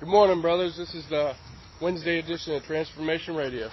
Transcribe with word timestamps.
Good 0.00 0.10
morning, 0.10 0.40
brothers. 0.40 0.76
This 0.76 0.94
is 0.94 1.04
the 1.08 1.34
Wednesday 1.82 2.20
edition 2.20 2.54
of 2.54 2.62
Transformation 2.62 3.34
Radio. 3.34 3.68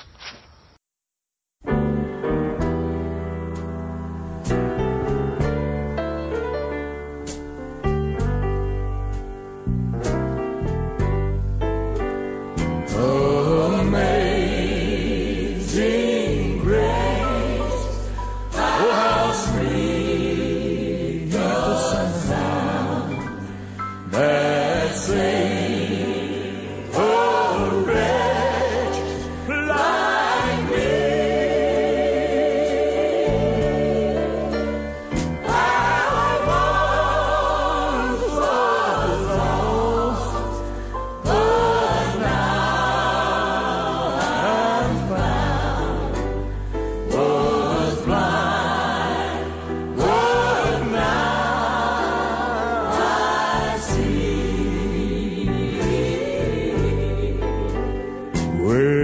When 58.66 58.95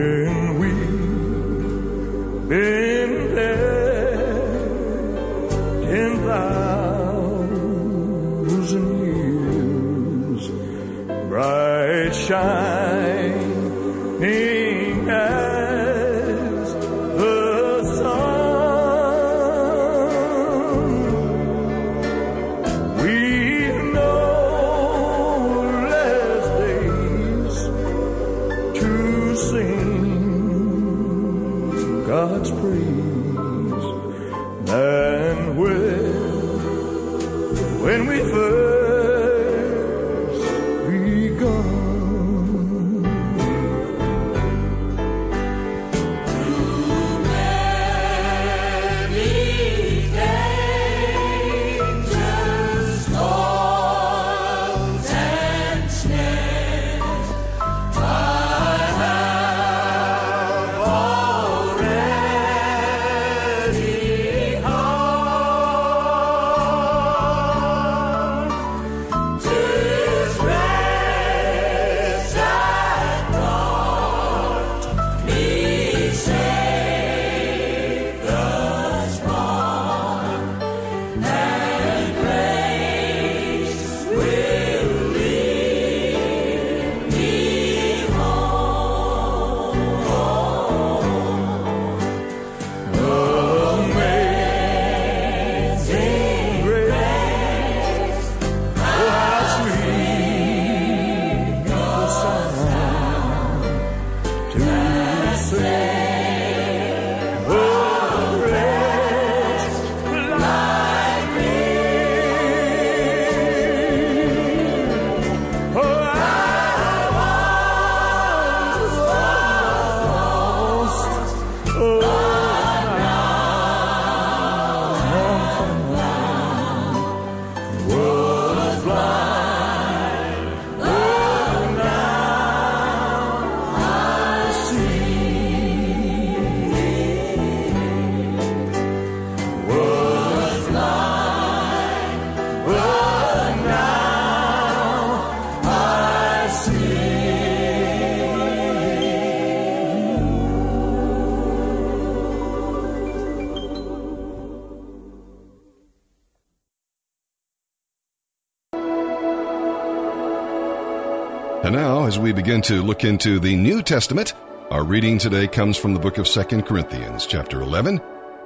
as 162.11 162.19
we 162.19 162.33
begin 162.33 162.61
to 162.61 162.83
look 162.83 163.05
into 163.05 163.39
the 163.39 163.55
New 163.55 163.81
Testament, 163.81 164.33
our 164.69 164.83
reading 164.83 165.17
today 165.17 165.47
comes 165.47 165.77
from 165.77 165.93
the 165.93 165.99
book 166.01 166.17
of 166.17 166.27
2 166.27 166.43
Corinthians, 166.63 167.25
chapter 167.25 167.61
11, 167.61 168.01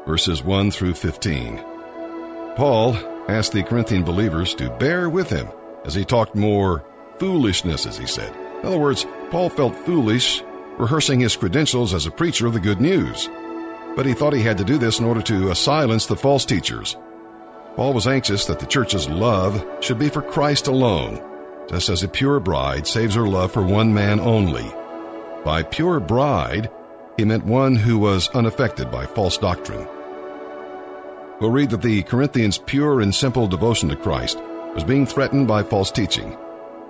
verses 0.05 0.43
1 0.43 0.69
through 0.69 0.93
15. 0.93 1.57
Paul 2.55 2.95
asked 3.27 3.53
the 3.53 3.63
Corinthian 3.63 4.03
believers 4.03 4.53
to 4.53 4.69
bear 4.69 5.09
with 5.09 5.31
him 5.31 5.47
as 5.83 5.95
he 5.95 6.05
talked 6.05 6.35
more 6.35 6.85
foolishness, 7.17 7.87
as 7.87 7.97
he 7.97 8.05
said. 8.05 8.35
In 8.35 8.67
other 8.67 8.77
words, 8.77 9.03
Paul 9.31 9.49
felt 9.49 9.83
foolish 9.83 10.43
rehearsing 10.77 11.21
his 11.21 11.35
credentials 11.35 11.95
as 11.95 12.05
a 12.05 12.11
preacher 12.11 12.45
of 12.45 12.53
the 12.53 12.59
good 12.59 12.79
news. 12.79 13.27
But 13.95 14.05
he 14.05 14.13
thought 14.13 14.33
he 14.33 14.43
had 14.43 14.59
to 14.59 14.63
do 14.63 14.77
this 14.77 14.99
in 14.99 15.05
order 15.05 15.23
to 15.23 15.55
silence 15.55 16.05
the 16.05 16.15
false 16.15 16.45
teachers. 16.45 16.95
Paul 17.75 17.93
was 17.93 18.05
anxious 18.05 18.45
that 18.45 18.59
the 18.59 18.67
church's 18.67 19.09
love 19.09 19.65
should 19.79 19.97
be 19.97 20.09
for 20.09 20.21
Christ 20.21 20.67
alone, 20.67 21.34
just 21.69 21.89
as 21.89 22.03
a 22.03 22.07
pure 22.07 22.39
bride 22.39 22.87
saves 22.87 23.15
her 23.15 23.27
love 23.27 23.51
for 23.51 23.63
one 23.63 23.93
man 23.93 24.19
only. 24.19 24.71
By 25.43 25.63
pure 25.63 25.99
bride, 25.99 26.69
he 27.17 27.25
meant 27.25 27.45
one 27.45 27.75
who 27.75 27.97
was 27.97 28.29
unaffected 28.29 28.91
by 28.91 29.05
false 29.05 29.37
doctrine. 29.37 29.87
We'll 31.39 31.51
read 31.51 31.71
that 31.71 31.81
the 31.81 32.03
Corinthians' 32.03 32.57
pure 32.57 33.01
and 33.01 33.13
simple 33.13 33.47
devotion 33.47 33.89
to 33.89 33.95
Christ 33.95 34.41
was 34.73 34.83
being 34.83 35.05
threatened 35.05 35.47
by 35.47 35.63
false 35.63 35.91
teaching. 35.91 36.37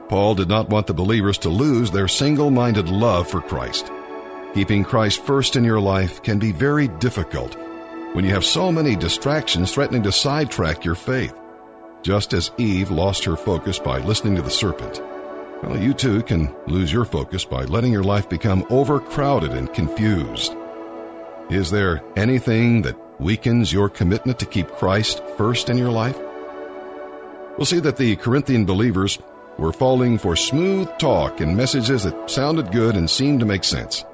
Paul 0.07 0.35
did 0.35 0.49
not 0.49 0.69
want 0.69 0.87
the 0.87 0.93
believers 0.93 1.39
to 1.39 1.49
lose 1.49 1.91
their 1.91 2.07
single 2.07 2.51
minded 2.51 2.89
love 2.89 3.27
for 3.27 3.41
Christ. 3.41 3.91
Keeping 4.53 4.83
Christ 4.83 5.23
first 5.23 5.55
in 5.55 5.63
your 5.63 5.79
life 5.79 6.21
can 6.23 6.39
be 6.39 6.51
very 6.51 6.87
difficult 6.87 7.57
when 8.13 8.23
you 8.23 8.31
have 8.31 8.45
so 8.45 8.71
many 8.71 8.95
distractions 8.95 9.73
threatening 9.73 10.03
to 10.03 10.11
sidetrack 10.11 10.85
your 10.85 10.95
faith. 10.95 11.33
Just 12.05 12.33
as 12.33 12.51
Eve 12.59 12.91
lost 12.91 13.23
her 13.23 13.35
focus 13.35 13.79
by 13.79 13.97
listening 13.97 14.35
to 14.35 14.43
the 14.43 14.51
serpent, 14.51 15.01
well, 15.63 15.75
you 15.75 15.91
too 15.91 16.21
can 16.21 16.55
lose 16.67 16.93
your 16.93 17.03
focus 17.03 17.45
by 17.45 17.63
letting 17.63 17.91
your 17.91 18.03
life 18.03 18.29
become 18.29 18.63
overcrowded 18.69 19.49
and 19.53 19.73
confused. 19.73 20.55
Is 21.49 21.71
there 21.71 22.03
anything 22.15 22.83
that 22.83 23.19
weakens 23.19 23.73
your 23.73 23.89
commitment 23.89 24.37
to 24.41 24.45
keep 24.45 24.67
Christ 24.67 25.23
first 25.35 25.71
in 25.71 25.79
your 25.79 25.89
life? 25.89 26.19
We'll 27.57 27.65
see 27.65 27.79
that 27.79 27.97
the 27.97 28.15
Corinthian 28.17 28.65
believers 28.65 29.17
were 29.57 29.73
falling 29.73 30.19
for 30.19 30.35
smooth 30.35 30.99
talk 30.99 31.41
and 31.41 31.57
messages 31.57 32.03
that 32.03 32.29
sounded 32.29 32.71
good 32.71 32.97
and 32.97 33.09
seemed 33.09 33.39
to 33.39 33.47
make 33.47 33.63
sense. 33.63 34.05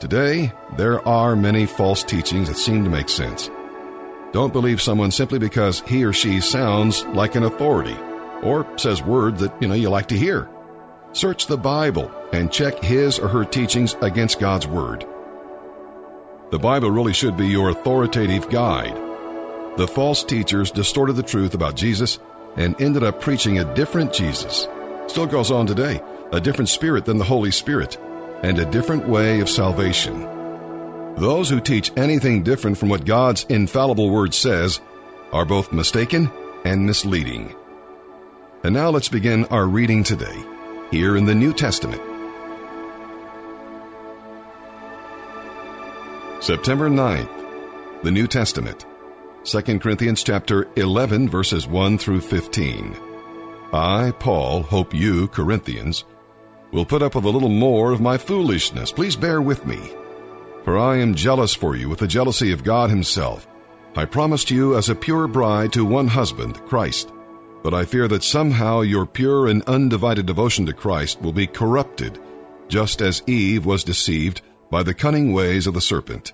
Today, 0.00 0.50
there 0.78 1.06
are 1.06 1.36
many 1.36 1.66
false 1.66 2.04
teachings 2.04 2.48
that 2.48 2.56
seem 2.56 2.84
to 2.84 2.90
make 2.90 3.10
sense. 3.10 3.50
Don't 4.32 4.52
believe 4.52 4.82
someone 4.82 5.10
simply 5.10 5.38
because 5.38 5.80
he 5.80 6.04
or 6.04 6.12
she 6.12 6.40
sounds 6.40 7.02
like 7.04 7.34
an 7.34 7.44
authority 7.44 7.96
or 8.42 8.66
says 8.78 9.02
words 9.02 9.40
that, 9.40 9.62
you 9.62 9.68
know, 9.68 9.74
you 9.74 9.88
like 9.88 10.08
to 10.08 10.18
hear. 10.18 10.48
Search 11.12 11.46
the 11.46 11.56
Bible 11.56 12.10
and 12.32 12.52
check 12.52 12.82
his 12.82 13.18
or 13.18 13.28
her 13.28 13.44
teachings 13.44 13.96
against 14.02 14.38
God's 14.38 14.66
Word. 14.66 15.06
The 16.50 16.58
Bible 16.58 16.90
really 16.90 17.14
should 17.14 17.36
be 17.36 17.48
your 17.48 17.70
authoritative 17.70 18.50
guide. 18.50 18.96
The 19.78 19.88
false 19.88 20.24
teachers 20.24 20.70
distorted 20.70 21.14
the 21.14 21.22
truth 21.22 21.54
about 21.54 21.76
Jesus 21.76 22.18
and 22.56 22.80
ended 22.80 23.04
up 23.04 23.20
preaching 23.20 23.58
a 23.58 23.74
different 23.74 24.12
Jesus. 24.12 24.68
Still 25.06 25.26
goes 25.26 25.50
on 25.50 25.66
today, 25.66 26.02
a 26.32 26.40
different 26.40 26.68
spirit 26.68 27.06
than 27.06 27.16
the 27.16 27.24
Holy 27.24 27.50
Spirit, 27.50 27.96
and 28.42 28.58
a 28.58 28.70
different 28.70 29.08
way 29.08 29.40
of 29.40 29.48
salvation. 29.48 30.37
Those 31.18 31.50
who 31.50 31.58
teach 31.58 31.90
anything 31.96 32.44
different 32.44 32.78
from 32.78 32.90
what 32.90 33.04
God's 33.04 33.42
infallible 33.48 34.08
word 34.08 34.32
says 34.32 34.80
are 35.32 35.44
both 35.44 35.72
mistaken 35.72 36.30
and 36.64 36.86
misleading. 36.86 37.56
And 38.62 38.72
now 38.72 38.90
let's 38.90 39.08
begin 39.08 39.46
our 39.46 39.66
reading 39.66 40.04
today, 40.04 40.44
here 40.92 41.16
in 41.16 41.24
the 41.24 41.34
New 41.34 41.52
Testament. 41.52 42.00
September 46.40 46.88
9th, 46.88 48.02
the 48.04 48.12
New 48.12 48.28
Testament. 48.28 48.86
2 49.42 49.80
Corinthians 49.80 50.22
chapter 50.22 50.68
11 50.76 51.30
verses 51.30 51.66
1 51.66 51.98
through 51.98 52.20
15. 52.20 52.96
I, 53.72 54.12
Paul, 54.12 54.62
hope 54.62 54.94
you, 54.94 55.26
Corinthians, 55.26 56.04
will 56.70 56.84
put 56.84 57.02
up 57.02 57.16
with 57.16 57.24
a 57.24 57.30
little 57.30 57.48
more 57.48 57.90
of 57.90 58.00
my 58.00 58.18
foolishness. 58.18 58.92
Please 58.92 59.16
bear 59.16 59.42
with 59.42 59.66
me. 59.66 59.80
For 60.64 60.78
I 60.78 60.98
am 60.98 61.14
jealous 61.14 61.54
for 61.54 61.76
you 61.76 61.88
with 61.88 62.00
the 62.00 62.06
jealousy 62.06 62.52
of 62.52 62.64
God 62.64 62.90
himself. 62.90 63.46
I 63.96 64.04
promised 64.04 64.50
you 64.50 64.76
as 64.76 64.88
a 64.88 64.94
pure 64.94 65.26
bride 65.26 65.72
to 65.72 65.84
one 65.84 66.08
husband, 66.08 66.60
Christ. 66.66 67.10
But 67.62 67.74
I 67.74 67.84
fear 67.84 68.06
that 68.08 68.22
somehow 68.22 68.82
your 68.82 69.06
pure 69.06 69.48
and 69.48 69.62
undivided 69.64 70.26
devotion 70.26 70.66
to 70.66 70.72
Christ 70.72 71.20
will 71.20 71.32
be 71.32 71.46
corrupted, 71.46 72.18
just 72.68 73.02
as 73.02 73.22
Eve 73.26 73.66
was 73.66 73.84
deceived 73.84 74.42
by 74.70 74.82
the 74.82 74.94
cunning 74.94 75.32
ways 75.32 75.66
of 75.66 75.74
the 75.74 75.80
serpent. 75.80 76.32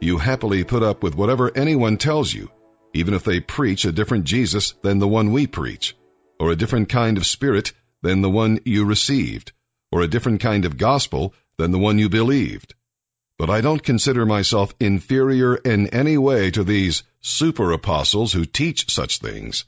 You 0.00 0.18
happily 0.18 0.64
put 0.64 0.82
up 0.82 1.02
with 1.02 1.14
whatever 1.14 1.50
anyone 1.56 1.96
tells 1.96 2.32
you, 2.32 2.50
even 2.94 3.14
if 3.14 3.24
they 3.24 3.40
preach 3.40 3.84
a 3.84 3.92
different 3.92 4.24
Jesus 4.24 4.74
than 4.82 4.98
the 4.98 5.08
one 5.08 5.32
we 5.32 5.46
preach, 5.46 5.96
or 6.40 6.50
a 6.50 6.56
different 6.56 6.88
kind 6.88 7.16
of 7.18 7.26
spirit 7.26 7.72
than 8.02 8.22
the 8.22 8.30
one 8.30 8.60
you 8.64 8.84
received, 8.84 9.52
or 9.92 10.00
a 10.02 10.08
different 10.08 10.40
kind 10.40 10.64
of 10.64 10.76
gospel 10.76 11.34
than 11.58 11.70
the 11.72 11.78
one 11.78 11.98
you 11.98 12.08
believed. 12.08 12.74
But 13.38 13.50
I 13.50 13.60
don't 13.60 13.82
consider 13.82 14.24
myself 14.24 14.74
inferior 14.80 15.56
in 15.56 15.88
any 15.88 16.16
way 16.16 16.50
to 16.52 16.64
these 16.64 17.02
super 17.20 17.70
apostles 17.72 18.32
who 18.32 18.46
teach 18.46 18.90
such 18.90 19.18
things. 19.18 19.66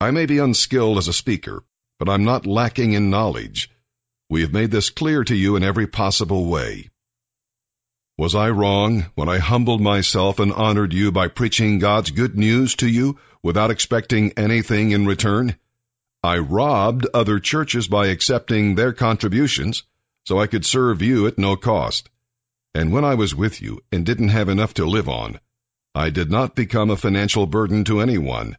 I 0.00 0.10
may 0.10 0.26
be 0.26 0.38
unskilled 0.38 0.98
as 0.98 1.06
a 1.06 1.12
speaker, 1.12 1.62
but 1.98 2.08
I'm 2.08 2.24
not 2.24 2.46
lacking 2.46 2.94
in 2.94 3.10
knowledge. 3.10 3.70
We 4.28 4.40
have 4.42 4.52
made 4.52 4.72
this 4.72 4.90
clear 4.90 5.22
to 5.24 5.34
you 5.34 5.54
in 5.54 5.62
every 5.62 5.86
possible 5.86 6.46
way. 6.46 6.90
Was 8.18 8.34
I 8.34 8.50
wrong 8.50 9.06
when 9.14 9.28
I 9.28 9.38
humbled 9.38 9.80
myself 9.80 10.40
and 10.40 10.52
honored 10.52 10.92
you 10.92 11.12
by 11.12 11.28
preaching 11.28 11.78
God's 11.78 12.10
good 12.10 12.36
news 12.36 12.74
to 12.76 12.88
you 12.88 13.16
without 13.44 13.70
expecting 13.70 14.32
anything 14.32 14.90
in 14.90 15.06
return? 15.06 15.56
I 16.24 16.38
robbed 16.38 17.06
other 17.14 17.38
churches 17.38 17.86
by 17.86 18.08
accepting 18.08 18.74
their 18.74 18.92
contributions 18.92 19.84
so 20.26 20.40
I 20.40 20.48
could 20.48 20.66
serve 20.66 21.00
you 21.00 21.28
at 21.28 21.38
no 21.38 21.54
cost. 21.54 22.10
And 22.74 22.92
when 22.92 23.04
I 23.04 23.14
was 23.14 23.34
with 23.34 23.62
you 23.62 23.80
and 23.90 24.04
didn't 24.04 24.28
have 24.28 24.48
enough 24.48 24.74
to 24.74 24.84
live 24.84 25.08
on, 25.08 25.40
I 25.94 26.10
did 26.10 26.30
not 26.30 26.54
become 26.54 26.90
a 26.90 26.96
financial 26.96 27.46
burden 27.46 27.84
to 27.84 28.00
anyone. 28.00 28.56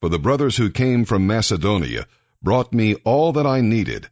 For 0.00 0.08
the 0.08 0.18
brothers 0.18 0.56
who 0.56 0.70
came 0.70 1.04
from 1.04 1.26
Macedonia 1.26 2.06
brought 2.42 2.72
me 2.72 2.94
all 3.04 3.32
that 3.32 3.46
I 3.46 3.60
needed. 3.60 4.08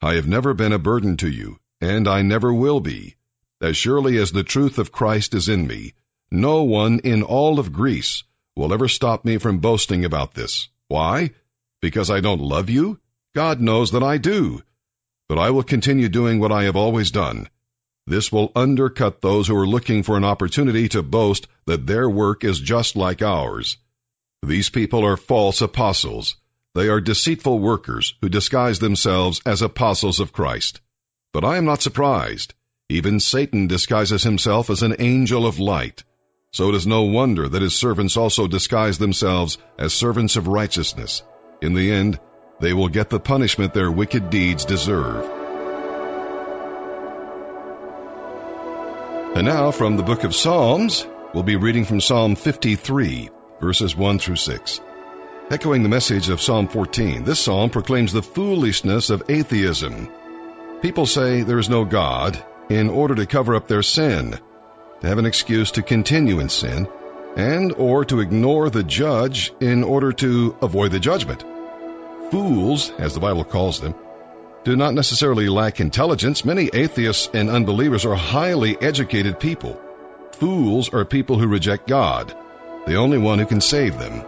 I 0.00 0.14
have 0.14 0.28
never 0.28 0.54
been 0.54 0.72
a 0.72 0.78
burden 0.78 1.16
to 1.18 1.28
you, 1.28 1.58
and 1.80 2.06
I 2.06 2.22
never 2.22 2.52
will 2.52 2.80
be. 2.80 3.16
As 3.60 3.76
surely 3.76 4.16
as 4.18 4.30
the 4.30 4.44
truth 4.44 4.78
of 4.78 4.92
Christ 4.92 5.34
is 5.34 5.48
in 5.48 5.66
me, 5.66 5.94
no 6.30 6.62
one 6.62 7.00
in 7.00 7.22
all 7.22 7.58
of 7.58 7.72
Greece 7.72 8.22
will 8.56 8.72
ever 8.72 8.88
stop 8.88 9.24
me 9.24 9.38
from 9.38 9.58
boasting 9.58 10.04
about 10.04 10.34
this. 10.34 10.68
Why? 10.88 11.30
Because 11.80 12.10
I 12.10 12.20
don't 12.20 12.40
love 12.40 12.70
you? 12.70 13.00
God 13.34 13.60
knows 13.60 13.90
that 13.90 14.02
I 14.02 14.18
do. 14.18 14.62
But 15.28 15.38
I 15.38 15.50
will 15.50 15.62
continue 15.62 16.08
doing 16.08 16.38
what 16.38 16.52
I 16.52 16.64
have 16.64 16.76
always 16.76 17.10
done. 17.10 17.48
This 18.06 18.30
will 18.30 18.52
undercut 18.54 19.22
those 19.22 19.48
who 19.48 19.56
are 19.56 19.66
looking 19.66 20.02
for 20.02 20.16
an 20.16 20.24
opportunity 20.24 20.88
to 20.90 21.02
boast 21.02 21.46
that 21.66 21.86
their 21.86 22.08
work 22.08 22.44
is 22.44 22.60
just 22.60 22.96
like 22.96 23.22
ours. 23.22 23.78
These 24.42 24.68
people 24.68 25.06
are 25.06 25.16
false 25.16 25.62
apostles. 25.62 26.36
They 26.74 26.88
are 26.88 27.00
deceitful 27.00 27.58
workers 27.58 28.14
who 28.20 28.28
disguise 28.28 28.78
themselves 28.78 29.40
as 29.46 29.62
apostles 29.62 30.20
of 30.20 30.34
Christ. 30.34 30.80
But 31.32 31.44
I 31.44 31.56
am 31.56 31.64
not 31.64 31.80
surprised. 31.80 32.52
Even 32.90 33.20
Satan 33.20 33.68
disguises 33.68 34.22
himself 34.22 34.68
as 34.68 34.82
an 34.82 34.96
angel 34.98 35.46
of 35.46 35.58
light. 35.58 36.04
So 36.52 36.68
it 36.68 36.74
is 36.74 36.86
no 36.86 37.04
wonder 37.04 37.48
that 37.48 37.62
his 37.62 37.74
servants 37.74 38.18
also 38.18 38.46
disguise 38.46 38.98
themselves 38.98 39.56
as 39.78 39.94
servants 39.94 40.36
of 40.36 40.46
righteousness. 40.46 41.22
In 41.62 41.72
the 41.72 41.90
end, 41.90 42.20
they 42.60 42.74
will 42.74 42.88
get 42.88 43.08
the 43.08 43.18
punishment 43.18 43.72
their 43.72 43.90
wicked 43.90 44.28
deeds 44.28 44.66
deserve. 44.66 45.43
And 49.34 49.46
now 49.46 49.72
from 49.72 49.96
the 49.96 50.04
book 50.04 50.22
of 50.22 50.32
Psalms, 50.32 51.04
we'll 51.34 51.42
be 51.42 51.56
reading 51.56 51.84
from 51.84 52.00
Psalm 52.00 52.36
53, 52.36 53.30
verses 53.60 53.96
1 53.96 54.20
through 54.20 54.36
6. 54.36 54.80
Echoing 55.50 55.82
the 55.82 55.88
message 55.88 56.28
of 56.28 56.40
Psalm 56.40 56.68
14, 56.68 57.24
this 57.24 57.40
psalm 57.40 57.68
proclaims 57.68 58.12
the 58.12 58.22
foolishness 58.22 59.10
of 59.10 59.24
atheism. 59.28 60.08
People 60.82 61.04
say 61.04 61.42
there 61.42 61.58
is 61.58 61.68
no 61.68 61.84
God, 61.84 62.40
in 62.68 62.88
order 62.88 63.16
to 63.16 63.26
cover 63.26 63.56
up 63.56 63.66
their 63.66 63.82
sin, 63.82 64.38
to 65.00 65.08
have 65.08 65.18
an 65.18 65.26
excuse 65.26 65.72
to 65.72 65.82
continue 65.82 66.38
in 66.38 66.48
sin, 66.48 66.86
and 67.34 67.72
or 67.72 68.04
to 68.04 68.20
ignore 68.20 68.70
the 68.70 68.84
judge 68.84 69.52
in 69.60 69.82
order 69.82 70.12
to 70.12 70.56
avoid 70.62 70.92
the 70.92 71.00
judgment. 71.00 71.44
Fools, 72.30 72.92
as 72.98 73.14
the 73.14 73.20
Bible 73.20 73.42
calls 73.42 73.80
them, 73.80 73.96
do 74.64 74.76
not 74.76 74.94
necessarily 74.94 75.48
lack 75.48 75.78
intelligence. 75.78 76.44
Many 76.44 76.70
atheists 76.72 77.28
and 77.34 77.50
unbelievers 77.50 78.06
are 78.06 78.14
highly 78.14 78.80
educated 78.80 79.38
people. 79.38 79.78
Fools 80.32 80.92
are 80.92 81.04
people 81.04 81.38
who 81.38 81.46
reject 81.46 81.86
God, 81.86 82.34
the 82.86 82.96
only 82.96 83.18
one 83.18 83.38
who 83.38 83.46
can 83.46 83.60
save 83.60 83.98
them. 83.98 84.24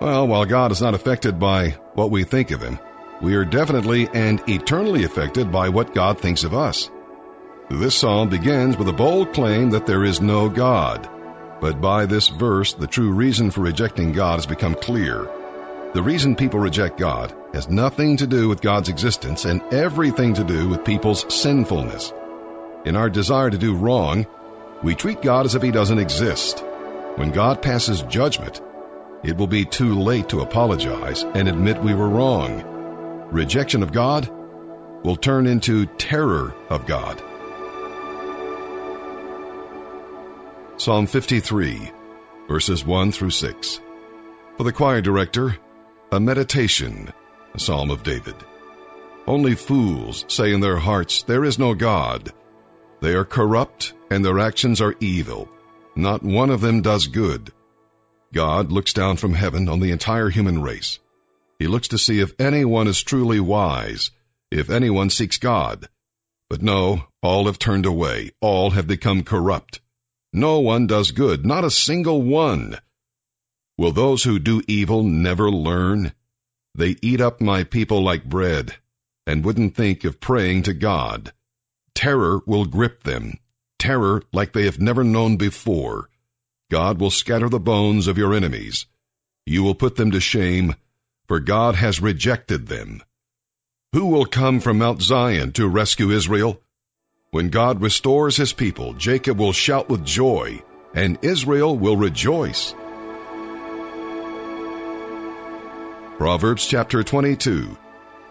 Well, 0.00 0.28
while 0.28 0.44
God 0.44 0.70
is 0.70 0.80
not 0.80 0.94
affected 0.94 1.40
by 1.40 1.70
what 1.94 2.12
we 2.12 2.22
think 2.22 2.52
of 2.52 2.62
Him, 2.62 2.78
we 3.20 3.34
are 3.34 3.44
definitely 3.44 4.08
and 4.14 4.40
eternally 4.48 5.02
affected 5.02 5.50
by 5.50 5.70
what 5.70 5.92
God 5.92 6.20
thinks 6.20 6.44
of 6.44 6.54
us. 6.54 6.88
This 7.68 7.96
psalm 7.96 8.28
begins 8.28 8.78
with 8.78 8.88
a 8.88 8.92
bold 8.92 9.32
claim 9.32 9.70
that 9.70 9.86
there 9.86 10.04
is 10.04 10.20
no 10.20 10.48
God. 10.48 11.08
But 11.60 11.80
by 11.80 12.06
this 12.06 12.28
verse, 12.28 12.74
the 12.74 12.86
true 12.86 13.10
reason 13.10 13.50
for 13.50 13.62
rejecting 13.62 14.12
God 14.12 14.36
has 14.36 14.46
become 14.46 14.76
clear. 14.76 15.28
The 15.94 16.02
reason 16.02 16.36
people 16.36 16.60
reject 16.60 16.96
God 16.96 17.34
has 17.52 17.68
nothing 17.68 18.18
to 18.18 18.26
do 18.26 18.48
with 18.48 18.60
God's 18.60 18.88
existence 18.88 19.44
and 19.44 19.62
everything 19.72 20.34
to 20.34 20.44
do 20.44 20.68
with 20.68 20.84
people's 20.84 21.24
sinfulness. 21.34 22.12
In 22.84 22.96
our 22.96 23.08
desire 23.08 23.50
to 23.50 23.58
do 23.58 23.74
wrong, 23.74 24.26
we 24.82 24.94
treat 24.94 25.22
God 25.22 25.46
as 25.46 25.54
if 25.54 25.62
He 25.62 25.70
doesn't 25.70 25.98
exist. 25.98 26.64
When 27.16 27.32
God 27.32 27.62
passes 27.62 28.02
judgment, 28.02 28.60
it 29.24 29.36
will 29.36 29.46
be 29.46 29.64
too 29.64 29.98
late 29.98 30.28
to 30.28 30.40
apologize 30.40 31.22
and 31.22 31.48
admit 31.48 31.82
we 31.82 31.94
were 31.94 32.08
wrong. 32.08 32.62
Rejection 33.32 33.82
of 33.82 33.92
God 33.92 34.28
will 35.04 35.16
turn 35.16 35.46
into 35.46 35.86
terror 35.86 36.54
of 36.68 36.86
God. 36.86 37.22
Psalm 40.76 41.06
53, 41.06 41.90
verses 42.46 42.84
1 42.84 43.10
through 43.10 43.30
6. 43.30 43.80
For 44.56 44.64
the 44.64 44.72
choir 44.72 45.00
director, 45.00 45.56
a 46.12 46.20
meditation, 46.20 47.12
psalm 47.58 47.90
of 47.90 48.02
David. 48.02 48.36
Only 49.26 49.54
fools 49.54 50.24
say 50.28 50.52
in 50.52 50.60
their 50.60 50.78
hearts, 50.78 51.22
There 51.22 51.44
is 51.44 51.58
no 51.58 51.74
God. 51.74 52.32
They 53.00 53.12
are 53.12 53.24
corrupt, 53.24 53.92
and 54.10 54.24
their 54.24 54.38
actions 54.38 54.80
are 54.80 54.96
evil. 55.00 55.48
Not 55.94 56.22
one 56.22 56.50
of 56.50 56.60
them 56.60 56.82
does 56.82 57.06
good. 57.06 57.52
God 58.32 58.72
looks 58.72 58.92
down 58.92 59.16
from 59.16 59.34
heaven 59.34 59.68
on 59.68 59.80
the 59.80 59.90
entire 59.90 60.28
human 60.28 60.62
race. 60.62 60.98
He 61.58 61.66
looks 61.66 61.88
to 61.88 61.98
see 61.98 62.20
if 62.20 62.34
anyone 62.38 62.88
is 62.88 63.02
truly 63.02 63.40
wise, 63.40 64.10
if 64.50 64.70
anyone 64.70 65.10
seeks 65.10 65.38
God. 65.38 65.88
But 66.48 66.62
no, 66.62 67.04
all 67.22 67.46
have 67.46 67.58
turned 67.58 67.84
away, 67.84 68.30
all 68.40 68.70
have 68.70 68.86
become 68.86 69.24
corrupt. 69.24 69.80
No 70.32 70.60
one 70.60 70.86
does 70.86 71.10
good, 71.10 71.44
not 71.44 71.64
a 71.64 71.70
single 71.70 72.22
one. 72.22 72.78
Will 73.76 73.92
those 73.92 74.22
who 74.24 74.38
do 74.38 74.62
evil 74.66 75.02
never 75.02 75.50
learn? 75.50 76.12
They 76.78 76.94
eat 77.02 77.20
up 77.20 77.40
my 77.40 77.64
people 77.64 78.04
like 78.04 78.22
bread 78.24 78.76
and 79.26 79.44
wouldn't 79.44 79.74
think 79.74 80.04
of 80.04 80.20
praying 80.20 80.62
to 80.62 80.72
God. 80.72 81.32
Terror 81.92 82.40
will 82.46 82.66
grip 82.66 83.02
them, 83.02 83.40
terror 83.80 84.22
like 84.32 84.52
they 84.52 84.66
have 84.66 84.78
never 84.80 85.02
known 85.02 85.38
before. 85.38 86.08
God 86.70 87.00
will 87.00 87.10
scatter 87.10 87.48
the 87.48 87.58
bones 87.58 88.06
of 88.06 88.16
your 88.16 88.32
enemies. 88.32 88.86
You 89.44 89.64
will 89.64 89.74
put 89.74 89.96
them 89.96 90.12
to 90.12 90.20
shame, 90.20 90.76
for 91.26 91.40
God 91.40 91.74
has 91.74 92.00
rejected 92.00 92.68
them. 92.68 93.02
Who 93.92 94.06
will 94.06 94.26
come 94.26 94.60
from 94.60 94.78
Mount 94.78 95.02
Zion 95.02 95.50
to 95.54 95.66
rescue 95.66 96.12
Israel? 96.12 96.62
When 97.32 97.48
God 97.48 97.82
restores 97.82 98.36
his 98.36 98.52
people, 98.52 98.94
Jacob 98.94 99.36
will 99.40 99.52
shout 99.52 99.88
with 99.88 100.04
joy, 100.04 100.62
and 100.94 101.18
Israel 101.22 101.76
will 101.76 101.96
rejoice. 101.96 102.72
Proverbs 106.18 106.66
chapter 106.66 107.04
22, 107.04 107.78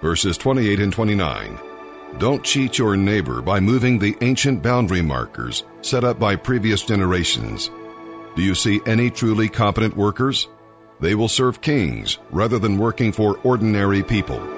verses 0.01 0.37
28 0.37 0.81
and 0.81 0.91
29. 0.91 1.57
Don't 2.17 2.43
cheat 2.43 2.77
your 2.77 2.97
neighbor 2.97 3.41
by 3.41 3.61
moving 3.61 3.97
the 3.97 4.17
ancient 4.19 4.61
boundary 4.61 5.01
markers 5.01 5.63
set 5.81 6.03
up 6.03 6.19
by 6.19 6.35
previous 6.35 6.83
generations. 6.83 7.71
Do 8.35 8.43
you 8.43 8.55
see 8.55 8.81
any 8.85 9.09
truly 9.09 9.47
competent 9.47 9.95
workers? 9.95 10.49
They 10.99 11.15
will 11.15 11.29
serve 11.29 11.61
kings 11.61 12.17
rather 12.29 12.59
than 12.59 12.77
working 12.77 13.13
for 13.13 13.39
ordinary 13.45 14.03
people. 14.03 14.56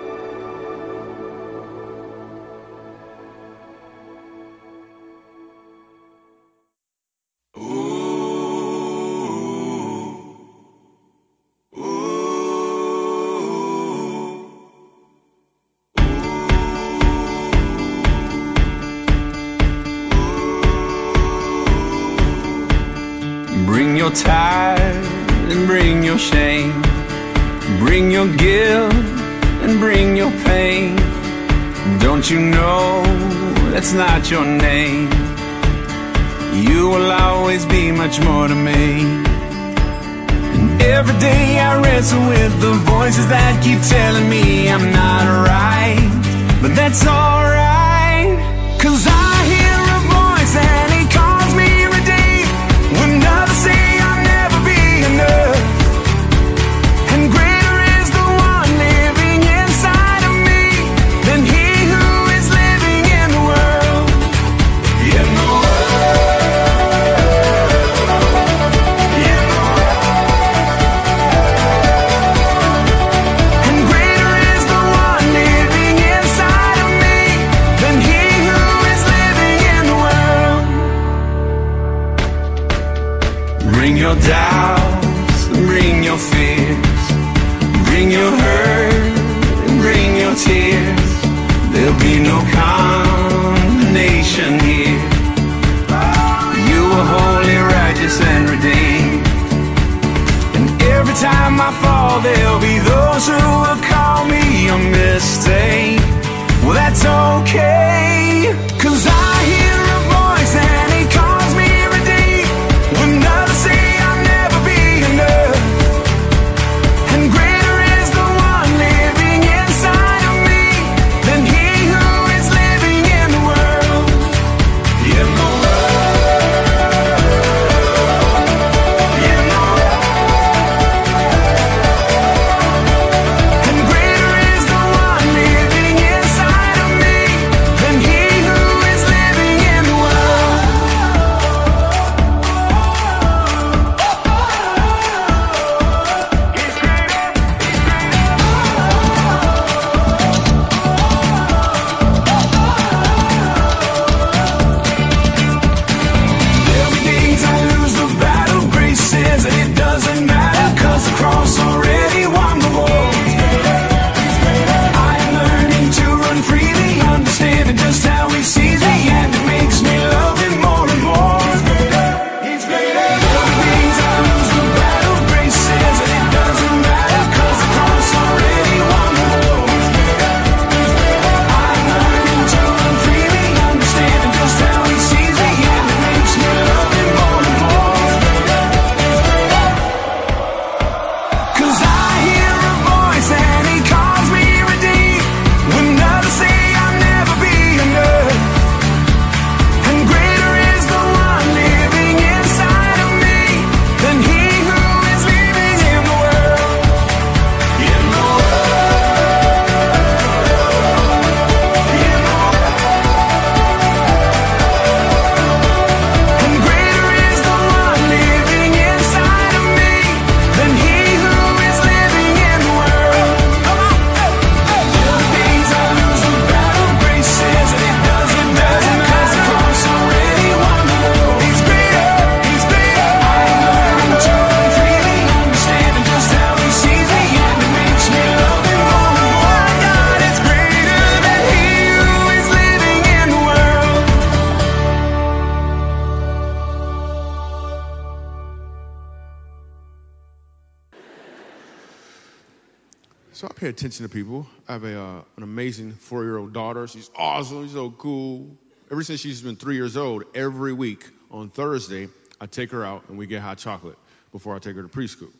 Pay 253.69 253.75
attention 253.75 254.03
to 254.03 254.09
people. 254.09 254.47
I 254.67 254.73
have 254.73 254.83
a, 254.83 254.99
uh, 254.99 255.21
an 255.37 255.43
amazing 255.43 255.91
four 255.91 256.23
year 256.23 256.37
old 256.37 256.53
daughter. 256.53 256.87
She's 256.87 257.11
awesome. 257.15 257.65
She's 257.65 257.73
so 257.73 257.91
cool. 257.91 258.57
Ever 258.89 259.03
since 259.03 259.19
she's 259.19 259.43
been 259.43 259.57
three 259.57 259.75
years 259.75 259.95
old, 259.95 260.23
every 260.33 260.73
week 260.73 261.07
on 261.29 261.51
Thursday, 261.51 262.07
I 262.41 262.47
take 262.47 262.71
her 262.71 262.83
out 262.83 263.03
and 263.09 263.17
we 263.19 263.27
get 263.27 263.43
hot 263.43 263.59
chocolate 263.59 263.97
before 264.31 264.55
I 264.55 264.59
take 264.59 264.75
her 264.75 264.81
to 264.81 264.87
preschool. 264.87 265.31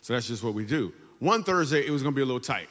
So 0.00 0.14
that's 0.14 0.26
just 0.26 0.42
what 0.42 0.54
we 0.54 0.64
do. 0.64 0.94
One 1.18 1.44
Thursday, 1.44 1.86
it 1.86 1.90
was 1.90 2.02
going 2.02 2.14
to 2.14 2.16
be 2.16 2.22
a 2.22 2.24
little 2.24 2.40
tight. 2.40 2.68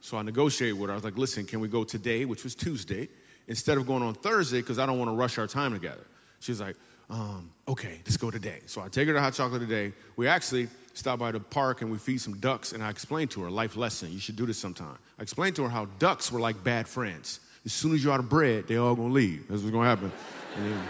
So 0.00 0.16
I 0.16 0.22
negotiated 0.22 0.78
with 0.78 0.88
her. 0.88 0.92
I 0.92 0.96
was 0.96 1.04
like, 1.04 1.18
listen, 1.18 1.44
can 1.44 1.60
we 1.60 1.68
go 1.68 1.84
today, 1.84 2.24
which 2.24 2.44
was 2.44 2.54
Tuesday, 2.54 3.10
instead 3.46 3.76
of 3.76 3.86
going 3.86 4.02
on 4.02 4.14
Thursday 4.14 4.60
because 4.62 4.78
I 4.78 4.86
don't 4.86 4.98
want 4.98 5.10
to 5.10 5.16
rush 5.16 5.36
our 5.36 5.46
time 5.46 5.74
together. 5.74 6.06
She 6.40 6.52
was 6.52 6.62
like, 6.62 6.76
um, 7.10 7.50
okay, 7.68 8.00
let's 8.06 8.16
go 8.16 8.30
today. 8.30 8.60
So 8.66 8.80
I 8.80 8.88
take 8.88 9.06
her 9.06 9.12
to 9.12 9.20
hot 9.20 9.34
chocolate 9.34 9.60
today. 9.60 9.92
We 10.16 10.28
actually 10.28 10.68
stop 10.94 11.18
by 11.18 11.32
the 11.32 11.40
park 11.40 11.82
and 11.82 11.90
we 11.90 11.98
feed 11.98 12.20
some 12.20 12.38
ducks, 12.38 12.72
and 12.72 12.82
I 12.82 12.90
explained 12.90 13.32
to 13.32 13.42
her 13.42 13.48
a 13.48 13.50
life 13.50 13.76
lesson. 13.76 14.12
You 14.12 14.20
should 14.20 14.36
do 14.36 14.46
this 14.46 14.58
sometime. 14.58 14.96
I 15.18 15.22
explained 15.22 15.56
to 15.56 15.64
her 15.64 15.68
how 15.68 15.86
ducks 15.98 16.32
were 16.32 16.40
like 16.40 16.64
bad 16.64 16.88
friends. 16.88 17.40
As 17.64 17.72
soon 17.72 17.94
as 17.94 18.02
you're 18.02 18.12
out 18.12 18.20
of 18.20 18.28
bread, 18.28 18.66
they 18.68 18.76
all 18.76 18.94
gonna 18.94 19.12
leave. 19.12 19.48
That's 19.48 19.60
what's 19.60 19.72
gonna 19.72 19.88
happen. 19.88 20.12
Then, 20.56 20.82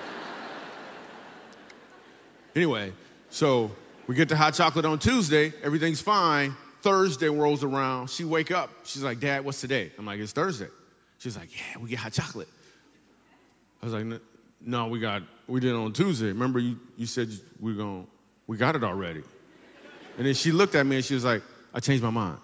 anyway, 2.55 2.93
so 3.31 3.71
we 4.07 4.15
get 4.15 4.29
the 4.29 4.37
hot 4.37 4.55
chocolate 4.55 4.85
on 4.85 4.99
Tuesday. 4.99 5.53
Everything's 5.63 6.01
fine. 6.01 6.55
Thursday 6.83 7.29
rolls 7.29 7.65
around. 7.65 8.11
She 8.11 8.25
wake 8.25 8.51
up. 8.51 8.71
She's 8.85 9.03
like, 9.03 9.21
Dad, 9.21 9.45
what's 9.45 9.61
today? 9.61 9.91
I'm 9.99 10.05
like, 10.05 10.21
it's 10.21 10.33
Thursday. 10.33 10.69
She's 11.19 11.37
like, 11.37 11.49
Yeah, 11.57 11.81
we 11.81 11.89
get 11.89 11.99
hot 11.99 12.13
chocolate. 12.13 12.49
I 13.83 13.87
was 13.87 13.95
like, 13.95 14.21
No, 14.61 14.89
we 14.89 15.01
got 15.01 15.23
we 15.47 15.61
did 15.61 15.71
it 15.71 15.77
on 15.77 15.93
Tuesday. 15.93 16.27
Remember 16.27 16.59
you 16.59 16.79
you 16.97 17.07
said 17.07 17.31
we 17.61 17.73
are 17.73 17.77
going 17.77 18.07
we 18.47 18.57
got 18.59 18.77
it 18.77 18.85
already. 18.85 19.23
And 20.17 20.27
then 20.27 20.35
she 20.35 20.53
looked 20.53 20.75
at 20.75 20.87
me 20.87 20.97
and 20.97 21.05
she 21.05 21.15
was 21.15 21.25
like, 21.25 21.43
I 21.73 21.81
changed 21.81 22.03
my 22.03 22.11
mind. 22.11 22.39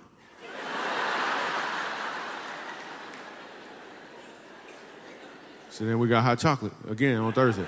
so 5.71 5.85
then 5.85 5.99
we 5.99 6.09
got 6.09 6.23
hot 6.23 6.39
chocolate 6.39 6.73
again 6.89 7.19
on 7.19 7.33
Thursday. 7.33 7.67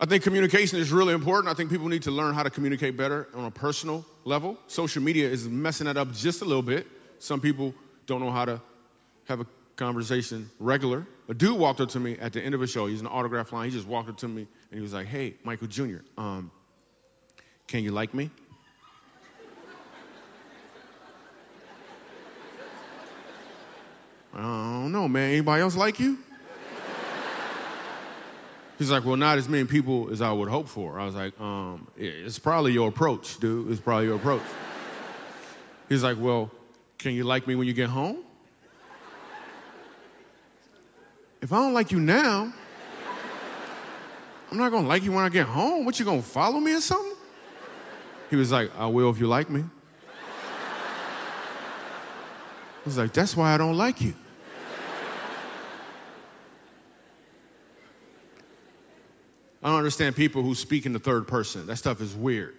I 0.00 0.04
think 0.04 0.24
communication 0.24 0.80
is 0.80 0.90
really 0.90 1.14
important. 1.14 1.48
I 1.48 1.54
think 1.54 1.70
people 1.70 1.86
need 1.86 2.02
to 2.02 2.10
learn 2.10 2.34
how 2.34 2.42
to 2.42 2.50
communicate 2.50 2.96
better 2.96 3.28
on 3.34 3.44
a 3.44 3.52
personal 3.52 4.04
level. 4.24 4.58
Social 4.66 5.00
media 5.00 5.28
is 5.28 5.48
messing 5.48 5.84
that 5.84 5.96
up 5.96 6.12
just 6.12 6.42
a 6.42 6.44
little 6.44 6.62
bit. 6.62 6.88
Some 7.20 7.40
people 7.40 7.72
don't 8.06 8.20
know 8.20 8.32
how 8.32 8.44
to 8.44 8.60
have 9.26 9.40
a 9.40 9.46
conversation 9.76 10.50
regular. 10.58 11.06
A 11.28 11.34
dude 11.34 11.58
walked 11.58 11.80
up 11.80 11.90
to 11.90 12.00
me 12.00 12.18
at 12.18 12.32
the 12.32 12.42
end 12.42 12.54
of 12.54 12.62
a 12.62 12.66
show. 12.66 12.86
He's 12.86 13.00
an 13.00 13.06
autograph 13.06 13.52
line. 13.52 13.70
He 13.70 13.76
just 13.76 13.86
walked 13.86 14.08
up 14.08 14.18
to 14.18 14.28
me 14.28 14.46
and 14.70 14.78
he 14.78 14.80
was 14.80 14.92
like, 14.92 15.06
"Hey, 15.06 15.34
Michael 15.44 15.68
Jr., 15.68 15.98
um, 16.16 16.50
can 17.66 17.82
you 17.84 17.92
like 17.92 18.14
me?" 18.14 18.30
I 24.34 24.40
don't 24.40 24.92
know, 24.92 25.08
man. 25.08 25.30
Anybody 25.30 25.62
else 25.62 25.76
like 25.76 26.00
you? 26.00 26.18
He's 28.78 28.90
like, 28.90 29.04
well, 29.04 29.16
not 29.16 29.38
as 29.38 29.48
many 29.48 29.64
people 29.64 30.10
as 30.10 30.20
I 30.22 30.32
would 30.32 30.48
hope 30.48 30.68
for. 30.68 30.98
I 30.98 31.04
was 31.04 31.14
like, 31.14 31.38
um, 31.38 31.86
it's 31.96 32.38
probably 32.38 32.72
your 32.72 32.88
approach, 32.88 33.38
dude. 33.38 33.70
It's 33.70 33.80
probably 33.80 34.06
your 34.06 34.16
approach. 34.16 34.42
He's 35.88 36.02
like, 36.02 36.16
well, 36.18 36.50
can 36.98 37.12
you 37.12 37.24
like 37.24 37.46
me 37.46 37.54
when 37.54 37.68
you 37.68 37.74
get 37.74 37.90
home? 37.90 38.16
If 41.42 41.52
I 41.52 41.56
don't 41.56 41.74
like 41.74 41.90
you 41.90 41.98
now, 41.98 42.52
I'm 44.50 44.58
not 44.58 44.70
gonna 44.70 44.86
like 44.86 45.02
you 45.02 45.10
when 45.10 45.24
I 45.24 45.28
get 45.28 45.46
home. 45.46 45.84
What 45.84 45.98
you 45.98 46.04
gonna 46.04 46.22
follow 46.22 46.60
me 46.60 46.72
or 46.72 46.80
something? 46.80 47.16
He 48.30 48.36
was 48.36 48.52
like, 48.52 48.70
I 48.78 48.86
will 48.86 49.10
if 49.10 49.18
you 49.18 49.26
like 49.26 49.50
me. 49.50 49.64
I 52.82 52.84
was 52.84 52.96
like, 52.96 53.12
that's 53.12 53.36
why 53.36 53.52
I 53.52 53.58
don't 53.58 53.76
like 53.76 54.00
you. 54.00 54.14
I 59.64 59.68
don't 59.68 59.78
understand 59.78 60.16
people 60.16 60.42
who 60.42 60.54
speak 60.54 60.86
in 60.86 60.92
the 60.92 60.98
third 60.98 61.26
person. 61.26 61.66
That 61.66 61.76
stuff 61.76 62.00
is 62.00 62.14
weird. 62.14 62.54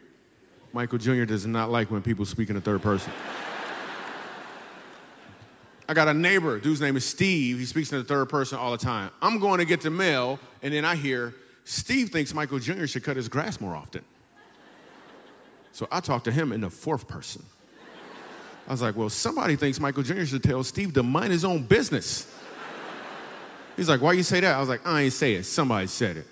Michael 0.73 0.97
Jr. 0.97 1.25
does 1.25 1.45
not 1.45 1.69
like 1.69 1.91
when 1.91 2.01
people 2.01 2.25
speak 2.25 2.49
in 2.49 2.55
the 2.55 2.61
third 2.61 2.81
person. 2.81 3.13
I 5.87 5.93
got 5.93 6.07
a 6.07 6.13
neighbor, 6.13 6.59
dude's 6.59 6.81
name 6.81 6.95
is 6.95 7.05
Steve. 7.05 7.59
He 7.59 7.65
speaks 7.65 7.91
in 7.91 7.97
the 7.97 8.03
third 8.03 8.29
person 8.29 8.57
all 8.57 8.71
the 8.71 8.77
time. 8.77 9.11
I'm 9.21 9.39
going 9.39 9.59
to 9.59 9.65
get 9.65 9.81
the 9.81 9.89
mail, 9.89 10.39
and 10.61 10.73
then 10.73 10.85
I 10.85 10.95
hear 10.95 11.35
Steve 11.65 12.09
thinks 12.09 12.33
Michael 12.33 12.59
Jr. 12.59 12.85
should 12.85 13.03
cut 13.03 13.17
his 13.17 13.29
grass 13.29 13.59
more 13.59 13.75
often. 13.75 14.03
So 15.73 15.87
I 15.91 15.99
talk 15.99 16.25
to 16.25 16.31
him 16.31 16.51
in 16.51 16.61
the 16.61 16.69
fourth 16.69 17.07
person. 17.07 17.43
I 18.67 18.71
was 18.71 18.81
like, 18.81 18.95
well, 18.95 19.09
somebody 19.09 19.55
thinks 19.57 19.79
Michael 19.79 20.03
Jr. 20.03 20.23
should 20.25 20.43
tell 20.43 20.63
Steve 20.63 20.93
to 20.93 21.03
mind 21.03 21.33
his 21.33 21.43
own 21.43 21.63
business. 21.63 22.25
He's 23.75 23.89
like, 23.89 24.01
why 24.01 24.13
you 24.13 24.23
say 24.23 24.39
that? 24.39 24.55
I 24.55 24.59
was 24.59 24.69
like, 24.69 24.85
I 24.85 25.01
ain't 25.01 25.13
say 25.13 25.33
it. 25.33 25.45
Somebody 25.45 25.87
said 25.87 26.17
it. 26.17 26.27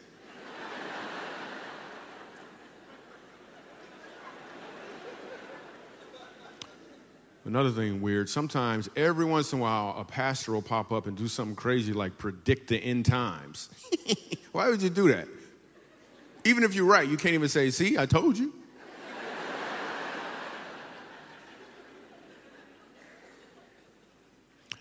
Another 7.51 7.71
thing 7.71 8.01
weird, 8.01 8.29
sometimes 8.29 8.87
every 8.95 9.25
once 9.25 9.51
in 9.51 9.59
a 9.59 9.61
while 9.61 9.93
a 9.97 10.05
pastor 10.05 10.53
will 10.53 10.61
pop 10.61 10.93
up 10.93 11.05
and 11.05 11.17
do 11.17 11.27
something 11.27 11.57
crazy 11.57 11.91
like 11.91 12.17
predict 12.17 12.69
the 12.69 12.77
end 12.77 13.05
times. 13.05 13.67
Why 14.53 14.69
would 14.69 14.81
you 14.81 14.89
do 14.89 15.09
that? 15.09 15.27
Even 16.45 16.63
if 16.63 16.75
you're 16.75 16.85
right, 16.85 17.05
you 17.05 17.17
can't 17.17 17.33
even 17.33 17.49
say, 17.49 17.69
see, 17.71 17.97
I 17.97 18.05
told 18.05 18.37
you. 18.37 18.53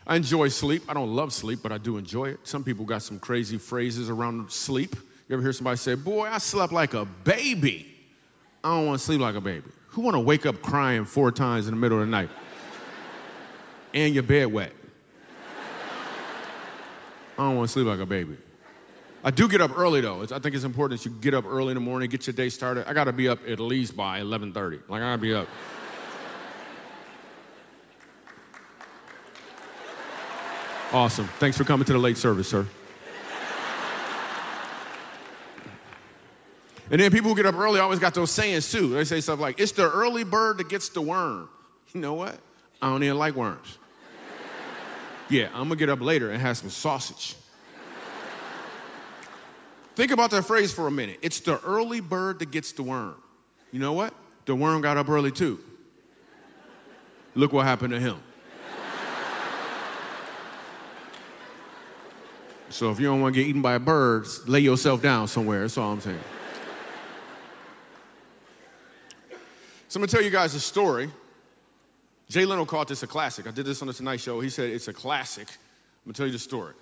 I 0.06 0.14
enjoy 0.14 0.46
sleep. 0.46 0.84
I 0.88 0.94
don't 0.94 1.16
love 1.16 1.32
sleep, 1.32 1.58
but 1.64 1.72
I 1.72 1.78
do 1.78 1.96
enjoy 1.96 2.26
it. 2.26 2.38
Some 2.44 2.62
people 2.62 2.84
got 2.84 3.02
some 3.02 3.18
crazy 3.18 3.58
phrases 3.58 4.08
around 4.08 4.52
sleep. 4.52 4.94
You 5.28 5.32
ever 5.34 5.42
hear 5.42 5.52
somebody 5.52 5.76
say, 5.76 5.96
Boy, 5.96 6.28
I 6.28 6.38
slept 6.38 6.72
like 6.72 6.94
a 6.94 7.04
baby? 7.04 7.92
I 8.62 8.76
don't 8.76 8.86
want 8.86 9.00
to 9.00 9.04
sleep 9.04 9.20
like 9.20 9.34
a 9.34 9.40
baby. 9.40 9.66
Who 9.88 10.02
want 10.02 10.14
to 10.14 10.20
wake 10.20 10.46
up 10.46 10.62
crying 10.62 11.04
four 11.04 11.32
times 11.32 11.66
in 11.66 11.74
the 11.74 11.80
middle 11.80 11.98
of 11.98 12.06
the 12.06 12.10
night? 12.12 12.30
And 13.94 14.14
your 14.14 14.22
bed 14.22 14.52
wet. 14.52 14.72
I 17.38 17.44
don't 17.44 17.56
want 17.56 17.68
to 17.68 17.72
sleep 17.72 17.86
like 17.86 18.00
a 18.00 18.06
baby. 18.06 18.36
I 19.22 19.30
do 19.30 19.48
get 19.48 19.60
up 19.60 19.76
early 19.76 20.00
though. 20.00 20.22
It's, 20.22 20.32
I 20.32 20.38
think 20.38 20.54
it's 20.54 20.64
important 20.64 21.00
that 21.00 21.08
you 21.08 21.16
get 21.20 21.34
up 21.34 21.44
early 21.46 21.68
in 21.68 21.74
the 21.74 21.80
morning, 21.80 22.08
get 22.08 22.26
your 22.26 22.34
day 22.34 22.48
started. 22.48 22.88
I 22.88 22.94
got 22.94 23.04
to 23.04 23.12
be 23.12 23.28
up 23.28 23.40
at 23.48 23.60
least 23.60 23.96
by 23.96 24.20
11:30. 24.20 24.80
Like 24.88 25.02
I 25.02 25.10
got 25.10 25.12
to 25.12 25.18
be 25.18 25.34
up. 25.34 25.48
Awesome. 30.92 31.28
Thanks 31.38 31.56
for 31.56 31.64
coming 31.64 31.84
to 31.86 31.92
the 31.92 31.98
late 31.98 32.18
service, 32.18 32.48
sir. 32.48 32.66
And 36.90 37.00
then 37.00 37.12
people 37.12 37.30
who 37.30 37.36
get 37.36 37.46
up 37.46 37.54
early 37.54 37.78
always 37.78 38.00
got 38.00 38.14
those 38.14 38.32
sayings 38.32 38.72
too. 38.72 38.88
They 38.88 39.04
say 39.04 39.20
stuff 39.20 39.38
like, 39.38 39.60
"It's 39.60 39.72
the 39.72 39.88
early 39.88 40.24
bird 40.24 40.58
that 40.58 40.68
gets 40.68 40.88
the 40.88 41.00
worm." 41.00 41.48
You 41.94 42.00
know 42.00 42.14
what? 42.14 42.36
I 42.82 42.88
don't 42.88 43.02
even 43.04 43.18
like 43.18 43.34
worms. 43.34 43.78
Yeah, 45.30 45.48
I'm 45.54 45.68
gonna 45.68 45.76
get 45.76 45.88
up 45.88 46.00
later 46.00 46.30
and 46.30 46.42
have 46.42 46.58
some 46.58 46.70
sausage. 46.70 47.36
Think 49.94 50.10
about 50.10 50.32
that 50.32 50.42
phrase 50.42 50.72
for 50.72 50.88
a 50.88 50.90
minute. 50.90 51.20
It's 51.22 51.40
the 51.40 51.60
early 51.60 52.00
bird 52.00 52.40
that 52.40 52.50
gets 52.50 52.72
the 52.72 52.82
worm. 52.82 53.14
You 53.70 53.78
know 53.78 53.92
what? 53.92 54.12
The 54.46 54.56
worm 54.56 54.80
got 54.82 54.96
up 54.96 55.08
early 55.08 55.30
too. 55.30 55.60
Look 57.34 57.52
what 57.52 57.64
happened 57.64 57.92
to 57.92 58.00
him. 58.00 58.16
So 62.70 62.90
if 62.90 62.98
you 63.00 63.06
don't 63.06 63.20
want 63.20 63.34
to 63.34 63.40
get 63.40 63.48
eaten 63.48 63.62
by 63.62 63.74
a 63.74 63.80
bird, 63.80 64.26
lay 64.46 64.60
yourself 64.60 65.02
down 65.02 65.28
somewhere. 65.28 65.60
That's 65.60 65.76
all 65.76 65.92
I'm 65.92 66.00
saying. 66.00 66.18
So 69.88 69.98
I'm 69.98 70.02
gonna 70.02 70.06
tell 70.06 70.22
you 70.22 70.30
guys 70.30 70.54
a 70.54 70.60
story 70.60 71.10
Jay 72.30 72.46
Leno 72.46 72.64
called 72.64 72.86
this 72.86 73.02
a 73.02 73.08
classic. 73.08 73.48
I 73.48 73.50
did 73.50 73.66
this 73.66 73.82
on 73.82 73.88
the 73.88 73.92
Tonight 73.92 74.20
Show. 74.20 74.38
He 74.38 74.50
said 74.50 74.70
it's 74.70 74.86
a 74.86 74.92
classic. 74.92 75.48
I'm 75.48 76.12
gonna 76.12 76.14
tell 76.14 76.26
you 76.26 76.32
the 76.32 76.38
story. 76.38 76.74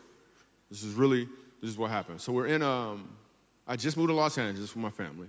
This 0.71 0.83
is 0.83 0.93
really 0.93 1.27
this 1.63 1.71
is 1.71 1.79
what 1.79 1.91
happened. 1.91 2.21
So 2.21 2.33
we're 2.33 2.49
in 2.49 2.63
um, 2.63 3.09
I 3.67 3.77
just 3.77 3.97
moved 3.97 4.11
to 4.11 4.15
Los 4.15 4.37
Angeles 4.37 4.75
with 4.75 4.83
my 4.83 4.91
family, 4.91 5.27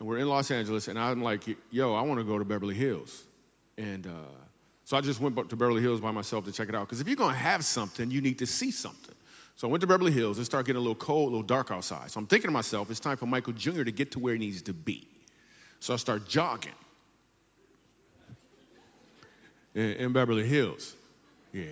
and 0.00 0.08
we're 0.08 0.18
in 0.18 0.28
Los 0.28 0.50
Angeles, 0.50 0.88
and 0.88 0.98
I'm 0.98 1.22
like, 1.22 1.44
yo, 1.70 1.94
I 1.94 2.02
want 2.02 2.18
to 2.18 2.24
go 2.24 2.40
to 2.40 2.44
Beverly 2.44 2.74
Hills, 2.74 3.22
and 3.78 4.04
uh, 4.04 4.10
so 4.86 4.96
I 4.96 5.00
just 5.00 5.20
went 5.20 5.36
to 5.36 5.56
Beverly 5.56 5.80
Hills 5.80 6.00
by 6.00 6.10
myself 6.10 6.46
to 6.46 6.52
check 6.52 6.68
it 6.68 6.74
out. 6.74 6.88
Because 6.88 7.00
if 7.00 7.06
you're 7.06 7.14
gonna 7.14 7.32
have 7.32 7.64
something, 7.64 8.10
you 8.10 8.22
need 8.22 8.40
to 8.40 8.46
see 8.46 8.72
something. 8.72 9.14
So 9.54 9.68
I 9.68 9.70
went 9.70 9.82
to 9.82 9.86
Beverly 9.86 10.10
Hills. 10.10 10.40
It 10.40 10.46
started 10.46 10.66
getting 10.66 10.78
a 10.78 10.82
little 10.82 10.96
cold, 10.96 11.28
a 11.28 11.30
little 11.30 11.46
dark 11.46 11.70
outside. 11.70 12.10
So 12.10 12.18
I'm 12.18 12.26
thinking 12.26 12.48
to 12.48 12.52
myself, 12.52 12.90
it's 12.90 12.98
time 12.98 13.16
for 13.16 13.26
Michael 13.26 13.52
Jr. 13.52 13.84
to 13.84 13.92
get 13.92 14.12
to 14.12 14.18
where 14.18 14.32
he 14.32 14.40
needs 14.40 14.62
to 14.62 14.72
be. 14.72 15.06
So 15.78 15.94
I 15.94 15.98
start 15.98 16.28
jogging 16.28 16.72
in, 19.74 19.92
in 19.92 20.12
Beverly 20.12 20.46
Hills. 20.46 20.94
Yeah. 21.52 21.64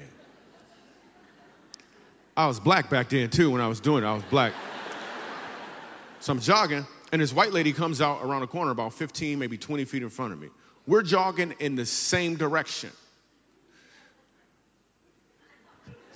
I 2.37 2.47
was 2.47 2.61
black 2.61 2.89
back 2.89 3.09
then 3.09 3.31
too 3.31 3.51
when 3.51 3.61
I 3.61 3.69
was 3.69 3.81
doing 3.81 4.05
it. 4.05 4.07
I 4.07 4.15
was 4.15 4.23
black. 4.25 4.53
So 6.21 6.33
I'm 6.33 6.41
jogging, 6.41 6.87
and 7.13 7.23
this 7.23 7.33
white 7.33 7.53
lady 7.53 7.73
comes 7.73 8.01
out 8.01 8.23
around 8.23 8.41
the 8.41 8.47
corner 8.47 8.71
about 8.71 8.93
15, 8.95 9.39
maybe 9.39 9.57
20 9.57 9.85
feet 9.85 10.03
in 10.03 10.11
front 10.11 10.33
of 10.33 10.41
me. 10.41 10.49
We're 10.87 11.03
jogging 11.03 11.55
in 11.61 11.77
the 11.77 11.87
same 11.87 12.37
direction. 12.37 12.91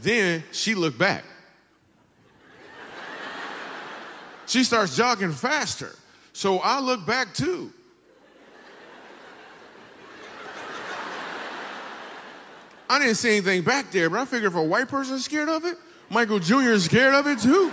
Then 0.00 0.42
she 0.52 0.74
looked 0.74 0.98
back. 0.98 1.24
She 4.46 4.64
starts 4.64 4.96
jogging 4.96 5.32
faster. 5.32 5.90
So 6.32 6.58
I 6.58 6.80
look 6.80 7.06
back 7.06 7.34
too. 7.34 7.72
I 12.92 12.98
didn't 12.98 13.14
see 13.14 13.30
anything 13.30 13.62
back 13.62 13.90
there, 13.90 14.10
but 14.10 14.18
I 14.18 14.26
figured 14.26 14.52
if 14.52 14.58
a 14.58 14.62
white 14.62 14.88
person 14.88 15.14
is 15.14 15.24
scared 15.24 15.48
of 15.48 15.64
it, 15.64 15.78
Michael 16.10 16.40
Jr. 16.40 16.72
is 16.72 16.84
scared 16.84 17.14
of 17.14 17.26
it 17.26 17.38
too. 17.38 17.72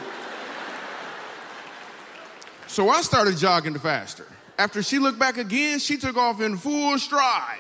So 2.68 2.88
I 2.88 3.02
started 3.02 3.36
jogging 3.36 3.78
faster. 3.80 4.26
After 4.58 4.82
she 4.82 4.98
looked 4.98 5.20
back 5.20 5.36
again, 5.36 5.80
she 5.80 5.98
took 5.98 6.16
off 6.16 6.40
in 6.40 6.56
full 6.56 6.98
stride. 7.00 7.60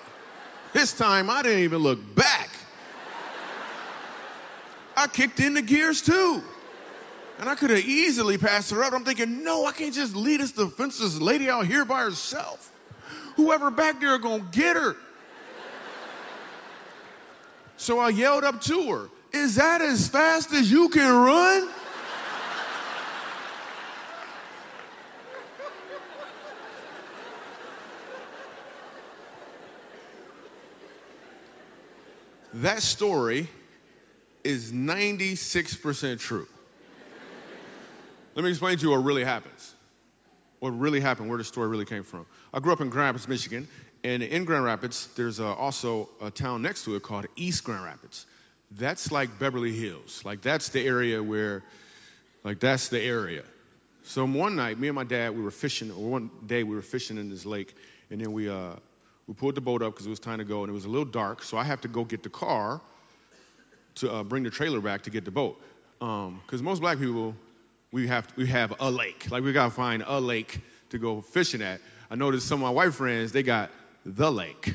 This 0.71 0.93
time 0.93 1.29
I 1.29 1.41
didn't 1.41 1.63
even 1.63 1.79
look 1.79 1.99
back. 2.15 2.49
I 4.95 5.07
kicked 5.07 5.41
in 5.41 5.53
the 5.53 5.61
gears 5.61 6.01
too. 6.01 6.41
And 7.39 7.49
I 7.49 7.55
could 7.55 7.71
have 7.71 7.83
easily 7.83 8.37
passed 8.37 8.71
her 8.71 8.81
up. 8.85 8.93
I'm 8.93 9.03
thinking, 9.03 9.43
no, 9.43 9.65
I 9.65 9.73
can't 9.73 9.93
just 9.93 10.15
lead 10.15 10.39
this 10.39 10.53
defenseless 10.53 11.19
lady 11.19 11.49
out 11.49 11.65
here 11.65 11.83
by 11.83 12.03
herself. 12.03 12.71
Whoever 13.35 13.69
back 13.69 13.99
there 13.99 14.17
gonna 14.17 14.47
get 14.49 14.77
her. 14.77 14.95
So 17.79 17.97
I 17.97 18.09
yelled 18.09 18.43
up 18.43 18.59
to 18.63 18.91
her, 18.91 19.09
Is 19.31 19.55
that 19.55 19.81
as 19.81 20.09
fast 20.09 20.51
as 20.51 20.69
you 20.69 20.89
can 20.89 21.15
run? 21.15 21.69
that 32.55 32.81
story 32.81 33.47
is 34.43 34.73
96% 34.73 36.19
true. 36.19 36.47
Let 38.35 38.43
me 38.43 38.49
explain 38.49 38.77
to 38.77 38.83
you 38.83 38.89
what 38.89 39.05
really 39.05 39.23
happens. 39.23 39.73
What 40.59 40.71
really 40.71 40.99
happened, 40.99 41.29
where 41.29 41.37
the 41.37 41.45
story 41.45 41.69
really 41.69 41.85
came 41.85 42.03
from. 42.03 42.25
I 42.53 42.59
grew 42.59 42.73
up 42.73 42.81
in 42.81 42.89
Grand 42.89 43.07
Rapids, 43.07 43.29
Michigan, 43.29 43.69
and 44.03 44.23
in 44.23 44.45
Grand 44.45 44.63
Rapids, 44.63 45.07
there's 45.15 45.39
also 45.39 46.09
a 46.21 46.31
town 46.31 46.61
next 46.61 46.85
to 46.85 46.95
it 46.95 47.03
called 47.03 47.25
East 47.35 47.63
Grand 47.63 47.83
Rapids. 47.83 48.25
That's 48.71 49.11
like 49.11 49.39
Beverly 49.39 49.73
Hills. 49.73 50.21
Like 50.23 50.41
that's 50.41 50.69
the 50.69 50.85
area 50.85 51.21
where, 51.21 51.63
like 52.43 52.59
that's 52.59 52.89
the 52.89 53.01
area. 53.01 53.43
So 54.03 54.25
one 54.25 54.55
night, 54.55 54.79
me 54.79 54.87
and 54.87 54.95
my 54.95 55.03
dad, 55.03 55.35
we 55.35 55.41
were 55.41 55.51
fishing. 55.51 55.91
Or 55.91 56.09
one 56.09 56.31
day, 56.45 56.63
we 56.63 56.75
were 56.75 56.81
fishing 56.81 57.17
in 57.17 57.29
this 57.29 57.45
lake, 57.45 57.75
and 58.09 58.21
then 58.21 58.31
we 58.31 58.49
uh, 58.49 58.75
we 59.27 59.33
pulled 59.33 59.55
the 59.55 59.61
boat 59.61 59.81
up 59.81 59.93
because 59.93 60.05
it 60.05 60.09
was 60.09 60.19
time 60.19 60.37
to 60.37 60.45
go, 60.45 60.63
and 60.63 60.69
it 60.69 60.73
was 60.73 60.85
a 60.85 60.89
little 60.89 61.05
dark. 61.05 61.43
So 61.43 61.57
I 61.57 61.63
have 61.63 61.81
to 61.81 61.87
go 61.87 62.03
get 62.03 62.23
the 62.23 62.29
car 62.29 62.81
to 63.95 64.11
uh, 64.11 64.23
bring 64.23 64.43
the 64.43 64.49
trailer 64.49 64.81
back 64.81 65.03
to 65.03 65.09
get 65.09 65.25
the 65.25 65.31
boat. 65.31 65.59
Because 65.99 66.59
um, 66.59 66.63
most 66.63 66.79
black 66.79 66.99
people, 66.99 67.35
we 67.91 68.07
have 68.07 68.27
we 68.37 68.47
have 68.47 68.73
a 68.79 68.89
lake. 68.89 69.29
Like 69.29 69.43
we 69.43 69.51
gotta 69.51 69.71
find 69.71 70.03
a 70.05 70.19
lake 70.19 70.59
to 70.91 70.97
go 70.99 71.21
fishing 71.21 71.61
at. 71.61 71.81
I 72.09 72.15
noticed 72.15 72.47
some 72.47 72.63
of 72.63 72.63
my 72.63 72.71
white 72.71 72.93
friends, 72.93 73.31
they 73.31 73.43
got 73.43 73.69
the 74.05 74.31
lake. 74.31 74.73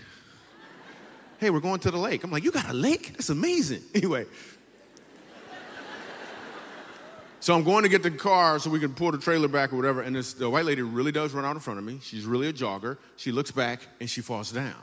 hey, 1.38 1.50
we're 1.50 1.60
going 1.60 1.80
to 1.80 1.90
the 1.90 1.98
lake. 1.98 2.24
I'm 2.24 2.30
like, 2.30 2.44
you 2.44 2.50
got 2.50 2.68
a 2.68 2.74
lake? 2.74 3.12
That's 3.12 3.30
amazing. 3.30 3.82
Anyway. 3.94 4.26
So 7.44 7.54
I'm 7.54 7.62
going 7.62 7.82
to 7.82 7.90
get 7.90 8.02
the 8.02 8.10
car 8.10 8.58
so 8.58 8.70
we 8.70 8.80
can 8.80 8.94
pull 8.94 9.12
the 9.12 9.18
trailer 9.18 9.48
back 9.48 9.74
or 9.74 9.76
whatever. 9.76 10.00
And 10.00 10.16
this, 10.16 10.32
the 10.32 10.48
white 10.48 10.64
lady 10.64 10.80
really 10.80 11.12
does 11.12 11.34
run 11.34 11.44
out 11.44 11.54
in 11.54 11.60
front 11.60 11.78
of 11.78 11.84
me. 11.84 11.98
She's 12.02 12.24
really 12.24 12.48
a 12.48 12.54
jogger. 12.54 12.96
She 13.16 13.32
looks 13.32 13.50
back 13.50 13.80
and 14.00 14.08
she 14.08 14.22
falls 14.22 14.50
down. 14.50 14.74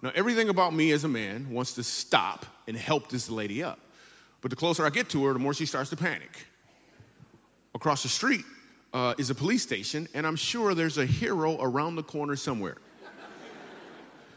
Now, 0.00 0.10
everything 0.14 0.48
about 0.48 0.72
me 0.72 0.92
as 0.92 1.04
a 1.04 1.08
man 1.08 1.50
wants 1.50 1.74
to 1.74 1.82
stop 1.82 2.46
and 2.66 2.74
help 2.74 3.10
this 3.10 3.28
lady 3.28 3.62
up. 3.62 3.78
But 4.40 4.48
the 4.50 4.56
closer 4.56 4.86
I 4.86 4.88
get 4.88 5.10
to 5.10 5.26
her, 5.26 5.34
the 5.34 5.38
more 5.40 5.52
she 5.52 5.66
starts 5.66 5.90
to 5.90 5.96
panic. 5.96 6.30
Across 7.74 8.02
the 8.02 8.08
street 8.08 8.46
uh, 8.94 9.12
is 9.18 9.28
a 9.28 9.34
police 9.34 9.62
station, 9.62 10.08
and 10.14 10.26
I'm 10.26 10.36
sure 10.36 10.74
there's 10.74 10.96
a 10.96 11.04
hero 11.04 11.58
around 11.60 11.96
the 11.96 12.02
corner 12.02 12.36
somewhere. 12.36 12.78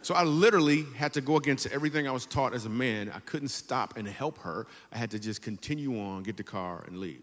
So 0.04 0.16
I 0.16 0.24
literally 0.24 0.86
had 0.96 1.14
to 1.14 1.22
go 1.22 1.38
against 1.38 1.68
everything 1.68 2.08
I 2.08 2.12
was 2.12 2.26
taught 2.26 2.56
as 2.56 2.66
a 2.66 2.70
man. 2.70 3.12
I 3.14 3.20
couldn't 3.20 3.50
stop 3.50 3.98
and 3.98 4.08
help 4.08 4.40
her. 4.40 4.66
I 4.92 4.98
had 4.98 5.12
to 5.12 5.20
just 5.20 5.44
continue 5.44 6.00
on, 6.02 6.24
get 6.24 6.38
the 6.38 6.44
car, 6.44 6.84
and 6.88 6.98
leave. 6.98 7.22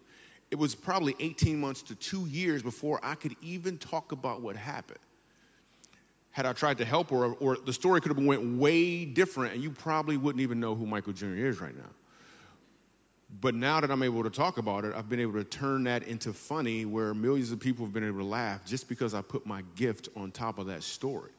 It 0.49 0.55
was 0.57 0.75
probably 0.75 1.15
18 1.19 1.59
months 1.59 1.81
to 1.83 1.95
two 1.95 2.25
years 2.27 2.63
before 2.63 2.99
I 3.03 3.15
could 3.15 3.35
even 3.41 3.77
talk 3.77 4.13
about 4.13 4.41
what 4.41 4.55
happened. 4.55 4.99
Had 6.31 6.45
I 6.45 6.53
tried 6.53 6.77
to 6.77 6.85
help 6.85 7.09
her, 7.09 7.25
or 7.25 7.57
the 7.57 7.73
story 7.73 7.99
could 7.99 8.15
have 8.15 8.25
went 8.25 8.57
way 8.57 9.03
different, 9.03 9.55
and 9.55 9.61
you 9.61 9.71
probably 9.71 10.15
wouldn't 10.15 10.41
even 10.41 10.59
know 10.59 10.73
who 10.73 10.85
Michael 10.85 11.13
Jr. 11.13 11.35
is 11.35 11.59
right 11.59 11.75
now. 11.75 11.89
But 13.41 13.55
now 13.55 13.81
that 13.81 13.91
I'm 13.91 14.01
able 14.01 14.23
to 14.23 14.29
talk 14.29 14.57
about 14.57 14.85
it, 14.85 14.95
I've 14.95 15.09
been 15.09 15.19
able 15.19 15.33
to 15.33 15.43
turn 15.43 15.83
that 15.83 16.03
into 16.03 16.33
funny 16.33 16.85
where 16.85 17.13
millions 17.13 17.51
of 17.51 17.59
people 17.59 17.85
have 17.85 17.93
been 17.93 18.07
able 18.07 18.19
to 18.19 18.25
laugh 18.25 18.65
just 18.65 18.87
because 18.87 19.13
I 19.13 19.21
put 19.21 19.45
my 19.45 19.63
gift 19.75 20.09
on 20.15 20.31
top 20.31 20.57
of 20.57 20.67
that 20.67 20.81
story 20.81 21.29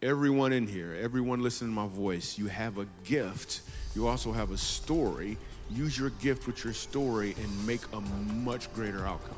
everyone 0.00 0.52
in 0.52 0.66
here, 0.66 0.96
everyone 1.00 1.42
listening 1.42 1.70
to 1.70 1.74
my 1.74 1.88
voice, 1.88 2.38
you 2.38 2.46
have 2.46 2.78
a 2.78 2.86
gift. 3.04 3.62
You 3.94 4.06
also 4.06 4.30
have 4.32 4.52
a 4.52 4.58
story. 4.58 5.36
Use 5.70 5.98
your 5.98 6.10
gift 6.10 6.46
with 6.46 6.62
your 6.62 6.72
story 6.72 7.34
and 7.36 7.66
make 7.66 7.80
a 7.92 8.00
much 8.00 8.72
greater 8.72 9.04
outcome. 9.04 9.36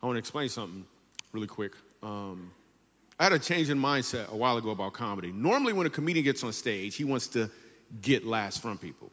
I 0.00 0.06
want 0.06 0.14
to 0.14 0.20
explain 0.20 0.48
something 0.48 0.86
really 1.32 1.48
quick. 1.48 1.72
Um, 2.04 2.52
I 3.18 3.24
had 3.24 3.32
a 3.32 3.40
change 3.40 3.68
in 3.68 3.78
mindset 3.78 4.28
a 4.28 4.36
while 4.36 4.56
ago 4.56 4.70
about 4.70 4.92
comedy. 4.92 5.32
Normally, 5.32 5.72
when 5.72 5.88
a 5.88 5.90
comedian 5.90 6.24
gets 6.24 6.44
on 6.44 6.52
stage, 6.52 6.94
he 6.94 7.02
wants 7.02 7.26
to 7.28 7.50
get 8.00 8.26
laughs 8.26 8.58
from 8.58 8.78
people. 8.78 9.10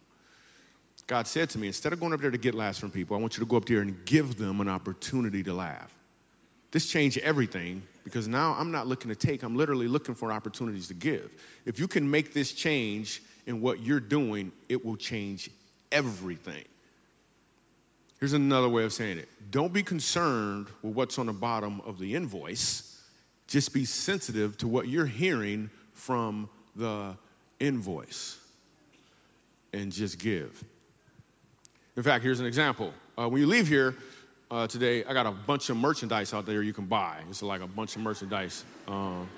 God 1.07 1.27
said 1.27 1.51
to 1.51 1.59
me, 1.59 1.67
instead 1.67 1.93
of 1.93 1.99
going 1.99 2.13
up 2.13 2.21
there 2.21 2.31
to 2.31 2.37
get 2.37 2.55
laughs 2.55 2.79
from 2.79 2.89
people, 2.89 3.15
I 3.15 3.19
want 3.19 3.37
you 3.37 3.43
to 3.43 3.49
go 3.49 3.57
up 3.57 3.65
there 3.65 3.81
and 3.81 4.05
give 4.05 4.37
them 4.37 4.59
an 4.59 4.67
opportunity 4.67 5.43
to 5.43 5.53
laugh. 5.53 5.93
This 6.71 6.87
changed 6.87 7.19
everything 7.19 7.83
because 8.03 8.27
now 8.27 8.55
I'm 8.57 8.71
not 8.71 8.87
looking 8.87 9.09
to 9.09 9.15
take, 9.15 9.43
I'm 9.43 9.55
literally 9.55 9.87
looking 9.87 10.15
for 10.15 10.31
opportunities 10.31 10.87
to 10.87 10.93
give. 10.93 11.29
If 11.65 11.79
you 11.79 11.87
can 11.87 12.09
make 12.09 12.33
this 12.33 12.51
change 12.51 13.21
in 13.45 13.61
what 13.61 13.81
you're 13.81 13.99
doing, 13.99 14.51
it 14.67 14.83
will 14.83 14.97
change 14.97 15.49
everything. 15.91 16.63
Here's 18.19 18.33
another 18.33 18.67
way 18.67 18.83
of 18.83 18.91
saying 18.91 19.19
it 19.19 19.29
don't 19.51 19.71
be 19.71 19.83
concerned 19.83 20.67
with 20.81 20.95
what's 20.95 21.19
on 21.19 21.27
the 21.27 21.33
bottom 21.33 21.81
of 21.85 21.99
the 21.99 22.15
invoice, 22.15 22.91
just 23.47 23.73
be 23.73 23.85
sensitive 23.85 24.57
to 24.57 24.67
what 24.67 24.87
you're 24.87 25.05
hearing 25.05 25.69
from 25.93 26.49
the 26.75 27.15
invoice 27.59 28.37
and 29.75 29.91
just 29.91 30.19
give. 30.19 30.63
In 31.95 32.03
fact, 32.03 32.23
here's 32.23 32.39
an 32.39 32.45
example. 32.45 32.93
Uh, 33.17 33.29
when 33.29 33.41
you 33.41 33.47
leave 33.47 33.67
here 33.67 33.95
uh, 34.49 34.67
today, 34.67 35.03
I 35.03 35.13
got 35.13 35.25
a 35.25 35.31
bunch 35.31 35.69
of 35.69 35.77
merchandise 35.77 36.33
out 36.33 36.45
there 36.45 36.61
you 36.61 36.73
can 36.73 36.85
buy. 36.85 37.19
It's 37.29 37.41
like 37.41 37.61
a 37.61 37.67
bunch 37.67 37.95
of 37.95 38.01
merchandise. 38.01 38.63
Um, 38.87 39.29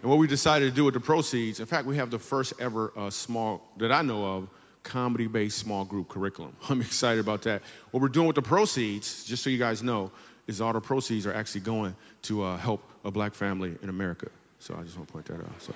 and 0.00 0.10
what 0.10 0.18
we 0.18 0.26
decided 0.26 0.70
to 0.70 0.76
do 0.76 0.84
with 0.84 0.94
the 0.94 1.00
proceeds, 1.00 1.60
in 1.60 1.66
fact, 1.66 1.86
we 1.86 1.96
have 1.96 2.10
the 2.10 2.18
first 2.18 2.54
ever 2.60 2.92
uh, 2.96 3.10
small, 3.10 3.62
that 3.78 3.90
I 3.90 4.02
know 4.02 4.24
of, 4.36 4.48
comedy 4.82 5.26
based 5.26 5.58
small 5.58 5.84
group 5.84 6.08
curriculum. 6.08 6.54
I'm 6.68 6.80
excited 6.80 7.20
about 7.20 7.42
that. 7.42 7.62
What 7.90 8.00
we're 8.00 8.08
doing 8.08 8.26
with 8.26 8.36
the 8.36 8.42
proceeds, 8.42 9.24
just 9.24 9.42
so 9.42 9.50
you 9.50 9.58
guys 9.58 9.82
know, 9.82 10.12
is 10.46 10.60
all 10.60 10.72
the 10.72 10.80
proceeds 10.80 11.26
are 11.26 11.32
actually 11.32 11.62
going 11.62 11.96
to 12.22 12.42
uh, 12.42 12.56
help 12.58 12.82
a 13.04 13.10
black 13.10 13.34
family 13.34 13.74
in 13.82 13.88
America. 13.88 14.28
So 14.58 14.76
I 14.78 14.82
just 14.82 14.96
want 14.96 15.08
to 15.08 15.12
point 15.12 15.26
that 15.26 15.40
out. 15.40 15.62
So. 15.62 15.74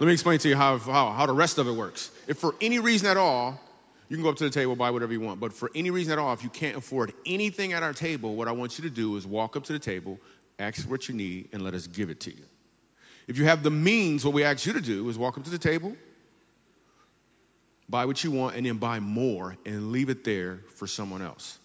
Let 0.00 0.06
me 0.06 0.12
explain 0.12 0.38
to 0.40 0.48
you 0.48 0.56
how, 0.56 0.78
how, 0.78 1.10
how 1.10 1.26
the 1.26 1.32
rest 1.32 1.58
of 1.58 1.66
it 1.66 1.72
works. 1.72 2.10
If 2.28 2.38
for 2.38 2.54
any 2.60 2.78
reason 2.78 3.08
at 3.08 3.16
all, 3.16 3.60
you 4.08 4.16
can 4.16 4.22
go 4.22 4.30
up 4.30 4.36
to 4.36 4.44
the 4.44 4.50
table, 4.50 4.76
buy 4.76 4.92
whatever 4.92 5.12
you 5.12 5.20
want. 5.20 5.40
But 5.40 5.52
for 5.52 5.70
any 5.74 5.90
reason 5.90 6.12
at 6.12 6.20
all, 6.20 6.32
if 6.32 6.44
you 6.44 6.50
can't 6.50 6.76
afford 6.76 7.12
anything 7.26 7.72
at 7.72 7.82
our 7.82 7.92
table, 7.92 8.36
what 8.36 8.46
I 8.46 8.52
want 8.52 8.78
you 8.78 8.84
to 8.84 8.90
do 8.90 9.16
is 9.16 9.26
walk 9.26 9.56
up 9.56 9.64
to 9.64 9.72
the 9.72 9.78
table, 9.80 10.20
ask 10.58 10.88
what 10.88 11.08
you 11.08 11.16
need, 11.16 11.48
and 11.52 11.62
let 11.62 11.74
us 11.74 11.88
give 11.88 12.10
it 12.10 12.20
to 12.20 12.30
you. 12.30 12.44
If 13.26 13.38
you 13.38 13.44
have 13.46 13.64
the 13.64 13.72
means, 13.72 14.24
what 14.24 14.32
we 14.32 14.44
ask 14.44 14.64
you 14.66 14.74
to 14.74 14.80
do 14.80 15.08
is 15.08 15.18
walk 15.18 15.36
up 15.36 15.44
to 15.44 15.50
the 15.50 15.58
table, 15.58 15.96
buy 17.88 18.04
what 18.04 18.22
you 18.22 18.30
want, 18.30 18.54
and 18.54 18.64
then 18.64 18.78
buy 18.78 19.00
more 19.00 19.56
and 19.66 19.90
leave 19.90 20.10
it 20.10 20.22
there 20.22 20.60
for 20.76 20.86
someone 20.86 21.22
else. 21.22 21.58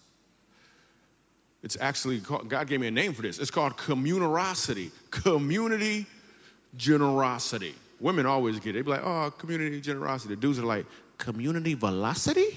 It's 1.62 1.78
actually 1.80 2.20
called, 2.20 2.48
God 2.48 2.66
gave 2.66 2.80
me 2.80 2.88
a 2.88 2.90
name 2.90 3.14
for 3.14 3.22
this. 3.22 3.38
It's 3.38 3.52
called 3.52 3.76
communarosity, 3.76 4.90
community 5.10 6.06
generosity. 6.76 7.74
Women 8.04 8.26
always 8.26 8.60
get 8.60 8.70
it. 8.70 8.72
They 8.74 8.82
be 8.82 8.90
like, 8.90 9.00
oh, 9.02 9.30
community 9.30 9.80
generosity. 9.80 10.34
The 10.34 10.40
dudes 10.42 10.58
are 10.58 10.66
like, 10.66 10.84
community 11.16 11.72
velocity? 11.72 12.48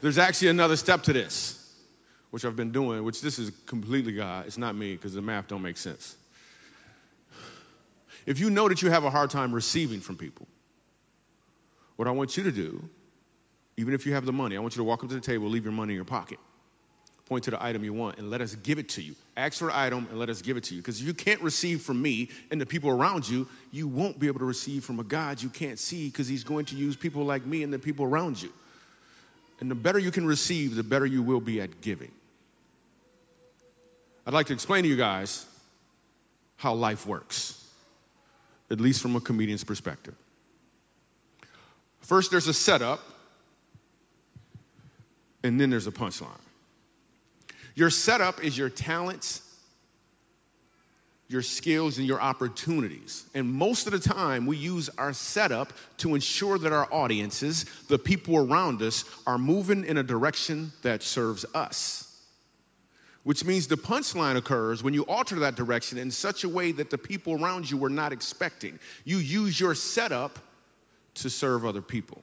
There's 0.00 0.18
actually 0.18 0.50
another 0.50 0.76
step 0.76 1.02
to 1.02 1.12
this, 1.12 1.58
which 2.30 2.44
I've 2.44 2.54
been 2.54 2.70
doing, 2.70 3.02
which 3.02 3.20
this 3.22 3.40
is 3.40 3.50
completely 3.66 4.12
God. 4.12 4.46
It's 4.46 4.56
not 4.56 4.76
me 4.76 4.94
because 4.94 5.14
the 5.14 5.20
math 5.20 5.48
don't 5.48 5.62
make 5.62 5.78
sense. 5.78 6.14
If 8.24 8.38
you 8.38 8.50
know 8.50 8.68
that 8.68 8.80
you 8.80 8.90
have 8.90 9.02
a 9.02 9.10
hard 9.10 9.30
time 9.30 9.52
receiving 9.52 9.98
from 9.98 10.16
people, 10.16 10.46
what 11.96 12.06
I 12.06 12.12
want 12.12 12.36
you 12.36 12.44
to 12.44 12.52
do, 12.52 12.88
even 13.76 13.94
if 13.94 14.06
you 14.06 14.14
have 14.14 14.24
the 14.24 14.32
money, 14.32 14.56
I 14.56 14.60
want 14.60 14.76
you 14.76 14.80
to 14.80 14.84
walk 14.84 15.02
up 15.02 15.08
to 15.08 15.16
the 15.16 15.20
table, 15.20 15.48
leave 15.48 15.64
your 15.64 15.72
money 15.72 15.94
in 15.94 15.96
your 15.96 16.04
pocket. 16.04 16.38
Point 17.28 17.44
to 17.44 17.50
the 17.50 17.62
item 17.62 17.84
you 17.84 17.92
want 17.92 18.18
and 18.18 18.30
let 18.30 18.40
us 18.40 18.54
give 18.54 18.78
it 18.78 18.90
to 18.90 19.02
you. 19.02 19.14
Ask 19.36 19.58
for 19.58 19.68
an 19.68 19.74
item 19.76 20.06
and 20.08 20.18
let 20.18 20.30
us 20.30 20.40
give 20.40 20.56
it 20.56 20.64
to 20.64 20.74
you. 20.74 20.80
Because 20.80 21.00
if 21.00 21.06
you 21.06 21.12
can't 21.12 21.42
receive 21.42 21.82
from 21.82 22.00
me 22.00 22.30
and 22.50 22.58
the 22.58 22.64
people 22.64 22.88
around 22.88 23.28
you, 23.28 23.46
you 23.70 23.86
won't 23.86 24.18
be 24.18 24.28
able 24.28 24.38
to 24.38 24.46
receive 24.46 24.82
from 24.82 24.98
a 24.98 25.04
God 25.04 25.42
you 25.42 25.50
can't 25.50 25.78
see 25.78 26.06
because 26.08 26.26
he's 26.26 26.44
going 26.44 26.64
to 26.66 26.76
use 26.76 26.96
people 26.96 27.24
like 27.24 27.44
me 27.44 27.62
and 27.62 27.72
the 27.72 27.78
people 27.78 28.06
around 28.06 28.40
you. 28.40 28.50
And 29.60 29.70
the 29.70 29.74
better 29.74 29.98
you 29.98 30.10
can 30.10 30.26
receive, 30.26 30.74
the 30.74 30.82
better 30.82 31.04
you 31.04 31.22
will 31.22 31.40
be 31.40 31.60
at 31.60 31.82
giving. 31.82 32.12
I'd 34.26 34.32
like 34.32 34.46
to 34.46 34.54
explain 34.54 34.84
to 34.84 34.88
you 34.88 34.96
guys 34.96 35.44
how 36.56 36.74
life 36.74 37.06
works, 37.06 37.62
at 38.70 38.80
least 38.80 39.02
from 39.02 39.16
a 39.16 39.20
comedian's 39.20 39.64
perspective. 39.64 40.14
First, 42.02 42.30
there's 42.30 42.46
a 42.46 42.54
setup, 42.54 43.00
and 45.42 45.60
then 45.60 45.68
there's 45.68 45.86
a 45.86 45.92
punchline. 45.92 46.30
Your 47.78 47.90
setup 47.90 48.42
is 48.42 48.58
your 48.58 48.70
talents, 48.70 49.40
your 51.28 51.42
skills, 51.42 51.98
and 51.98 52.08
your 52.08 52.20
opportunities. 52.20 53.24
And 53.34 53.52
most 53.52 53.86
of 53.86 53.92
the 53.92 54.00
time, 54.00 54.46
we 54.46 54.56
use 54.56 54.90
our 54.98 55.12
setup 55.12 55.72
to 55.98 56.16
ensure 56.16 56.58
that 56.58 56.72
our 56.72 56.92
audiences, 56.92 57.66
the 57.86 57.96
people 57.96 58.36
around 58.36 58.82
us, 58.82 59.04
are 59.28 59.38
moving 59.38 59.84
in 59.84 59.96
a 59.96 60.02
direction 60.02 60.72
that 60.82 61.04
serves 61.04 61.44
us. 61.54 62.04
Which 63.22 63.44
means 63.44 63.68
the 63.68 63.76
punchline 63.76 64.34
occurs 64.34 64.82
when 64.82 64.92
you 64.92 65.04
alter 65.04 65.36
that 65.40 65.54
direction 65.54 65.98
in 65.98 66.10
such 66.10 66.42
a 66.42 66.48
way 66.48 66.72
that 66.72 66.90
the 66.90 66.98
people 66.98 67.40
around 67.40 67.70
you 67.70 67.76
were 67.76 67.90
not 67.90 68.12
expecting. 68.12 68.80
You 69.04 69.18
use 69.18 69.60
your 69.60 69.76
setup 69.76 70.36
to 71.14 71.30
serve 71.30 71.64
other 71.64 71.82
people. 71.82 72.22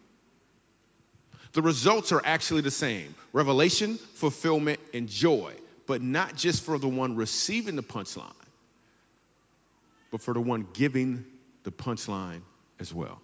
The 1.55 1.61
results 1.61 2.11
are 2.11 2.21
actually 2.21 2.61
the 2.61 2.71
same 2.71 3.15
revelation, 3.31 3.95
fulfillment, 4.15 4.81
and 4.93 5.07
joy, 5.07 5.53
but 5.87 6.01
not 6.01 6.35
just 6.35 6.63
for 6.63 6.77
the 6.77 6.89
one 6.89 7.15
receiving 7.15 7.77
the 7.77 7.81
punchline, 7.81 8.33
but 10.11 10.21
for 10.21 10.33
the 10.33 10.41
one 10.41 10.67
giving 10.73 11.23
the 11.63 11.71
punchline 11.71 12.41
as 12.77 12.93
well. 12.93 13.21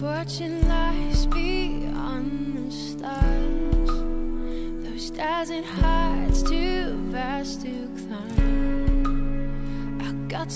Fortune 0.00 0.68
lies 0.68 1.26
beyond 1.26 2.56
the 2.56 2.72
stars? 2.72 3.88
Those 4.84 5.10
thousand 5.10 5.64
heights 5.64 5.91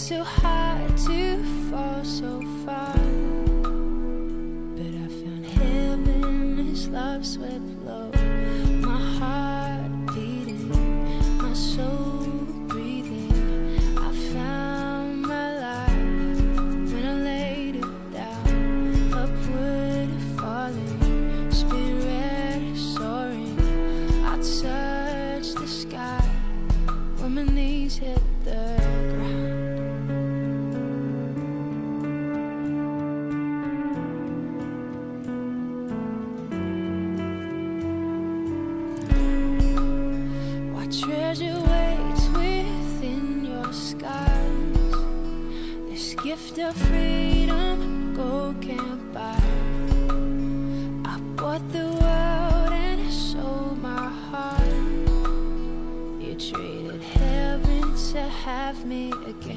so 0.07 0.23
high 0.23 0.87
to 1.05 1.43
fall 1.69 2.05
so 2.05 2.41
far. 2.65 2.93
But 4.77 4.95
I 5.03 5.09
found 5.09 5.45
heaven 5.45 6.69
his 6.69 6.87
love 6.91 7.27
swept 7.27 7.76
Of 46.59 46.75
freedom, 46.89 48.15
gold 48.17 48.63
can't 48.63 49.13
buy. 49.13 49.37
I 51.05 51.19
bought 51.37 51.61
the 51.71 51.85
world 51.85 52.73
and 52.73 53.13
sold 53.13 53.83
my 53.83 54.09
heart. 54.09 54.63
You 56.19 56.35
traded 56.35 57.03
heaven 57.03 57.95
to 58.13 58.23
have 58.23 58.87
me 58.87 59.13
again. 59.27 59.56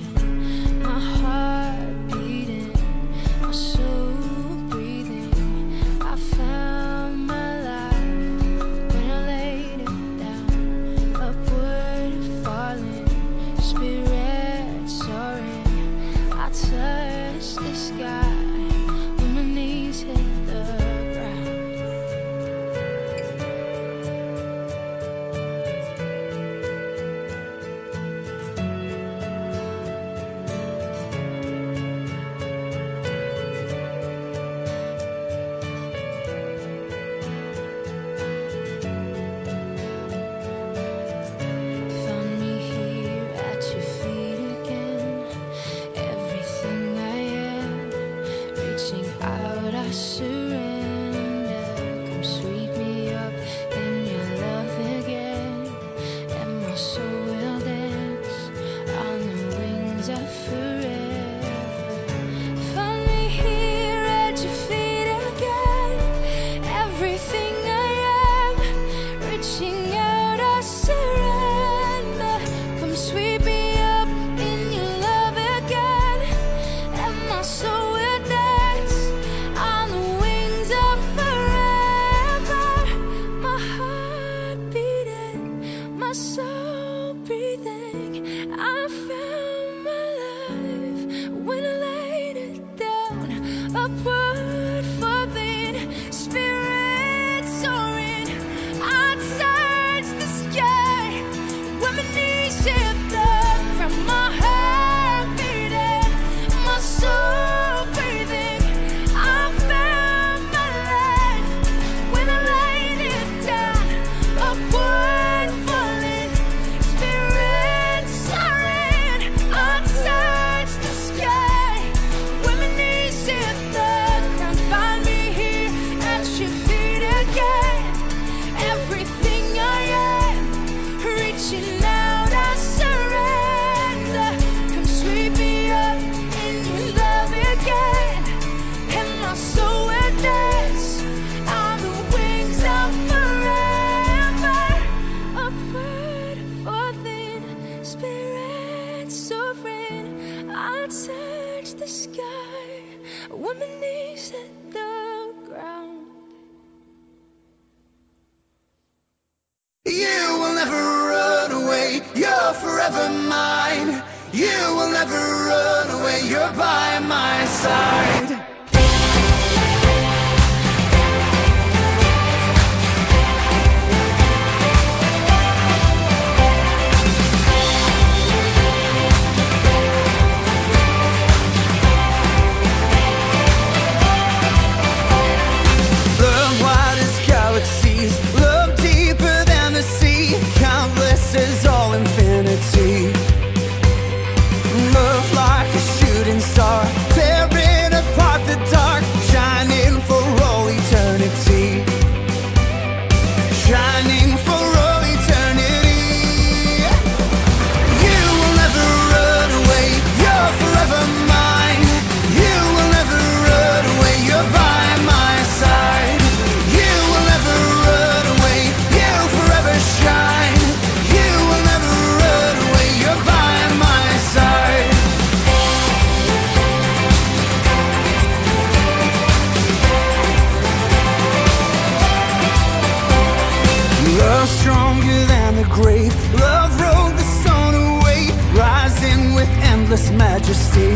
Love 236.33 236.79
rolled 236.81 237.17
the 237.17 237.27
sun 237.43 237.73
away, 237.75 238.29
rising 238.53 239.33
with 239.35 239.49
endless 239.73 240.11
majesty. 240.11 240.93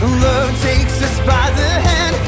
Love 0.00 0.62
takes 0.62 1.02
us 1.02 1.18
by 1.20 1.50
the 1.50 1.68
hand. 1.88 2.27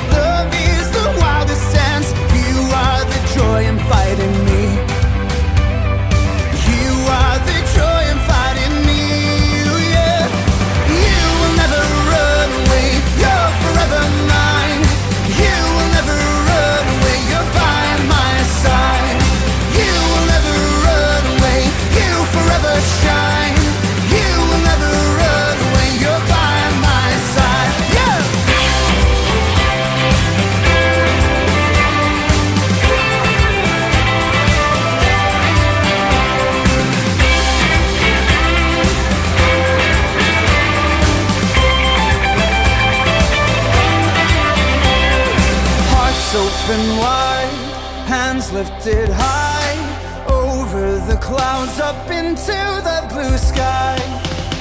clouds 51.31 51.79
up 51.79 52.11
into 52.11 52.61
the 52.89 53.07
blue 53.09 53.39
sky. 53.39 53.97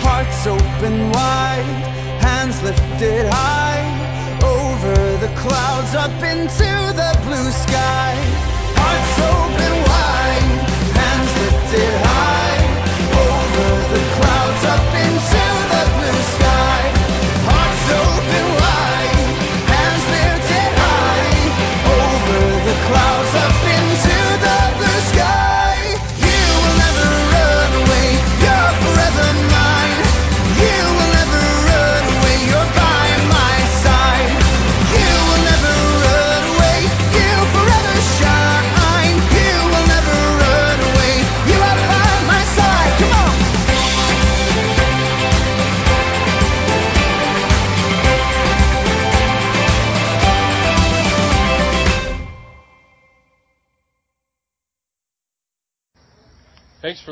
Hearts 0.06 0.46
open 0.46 1.10
wide, 1.10 1.80
hands 2.22 2.62
lifted 2.62 3.26
high. 3.26 3.88
Over 4.44 4.96
the 5.18 5.32
clouds 5.42 5.96
up 5.96 6.18
into 6.34 6.72
the 7.02 7.12
blue 7.26 7.50
sky. 7.66 8.14
Hearts 8.82 9.18
open 9.34 9.74
wide. 9.90 10.19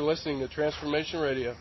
listening 0.08 0.38
to 0.38 0.48
Transformation 0.48 1.20
Radio. 1.20 1.54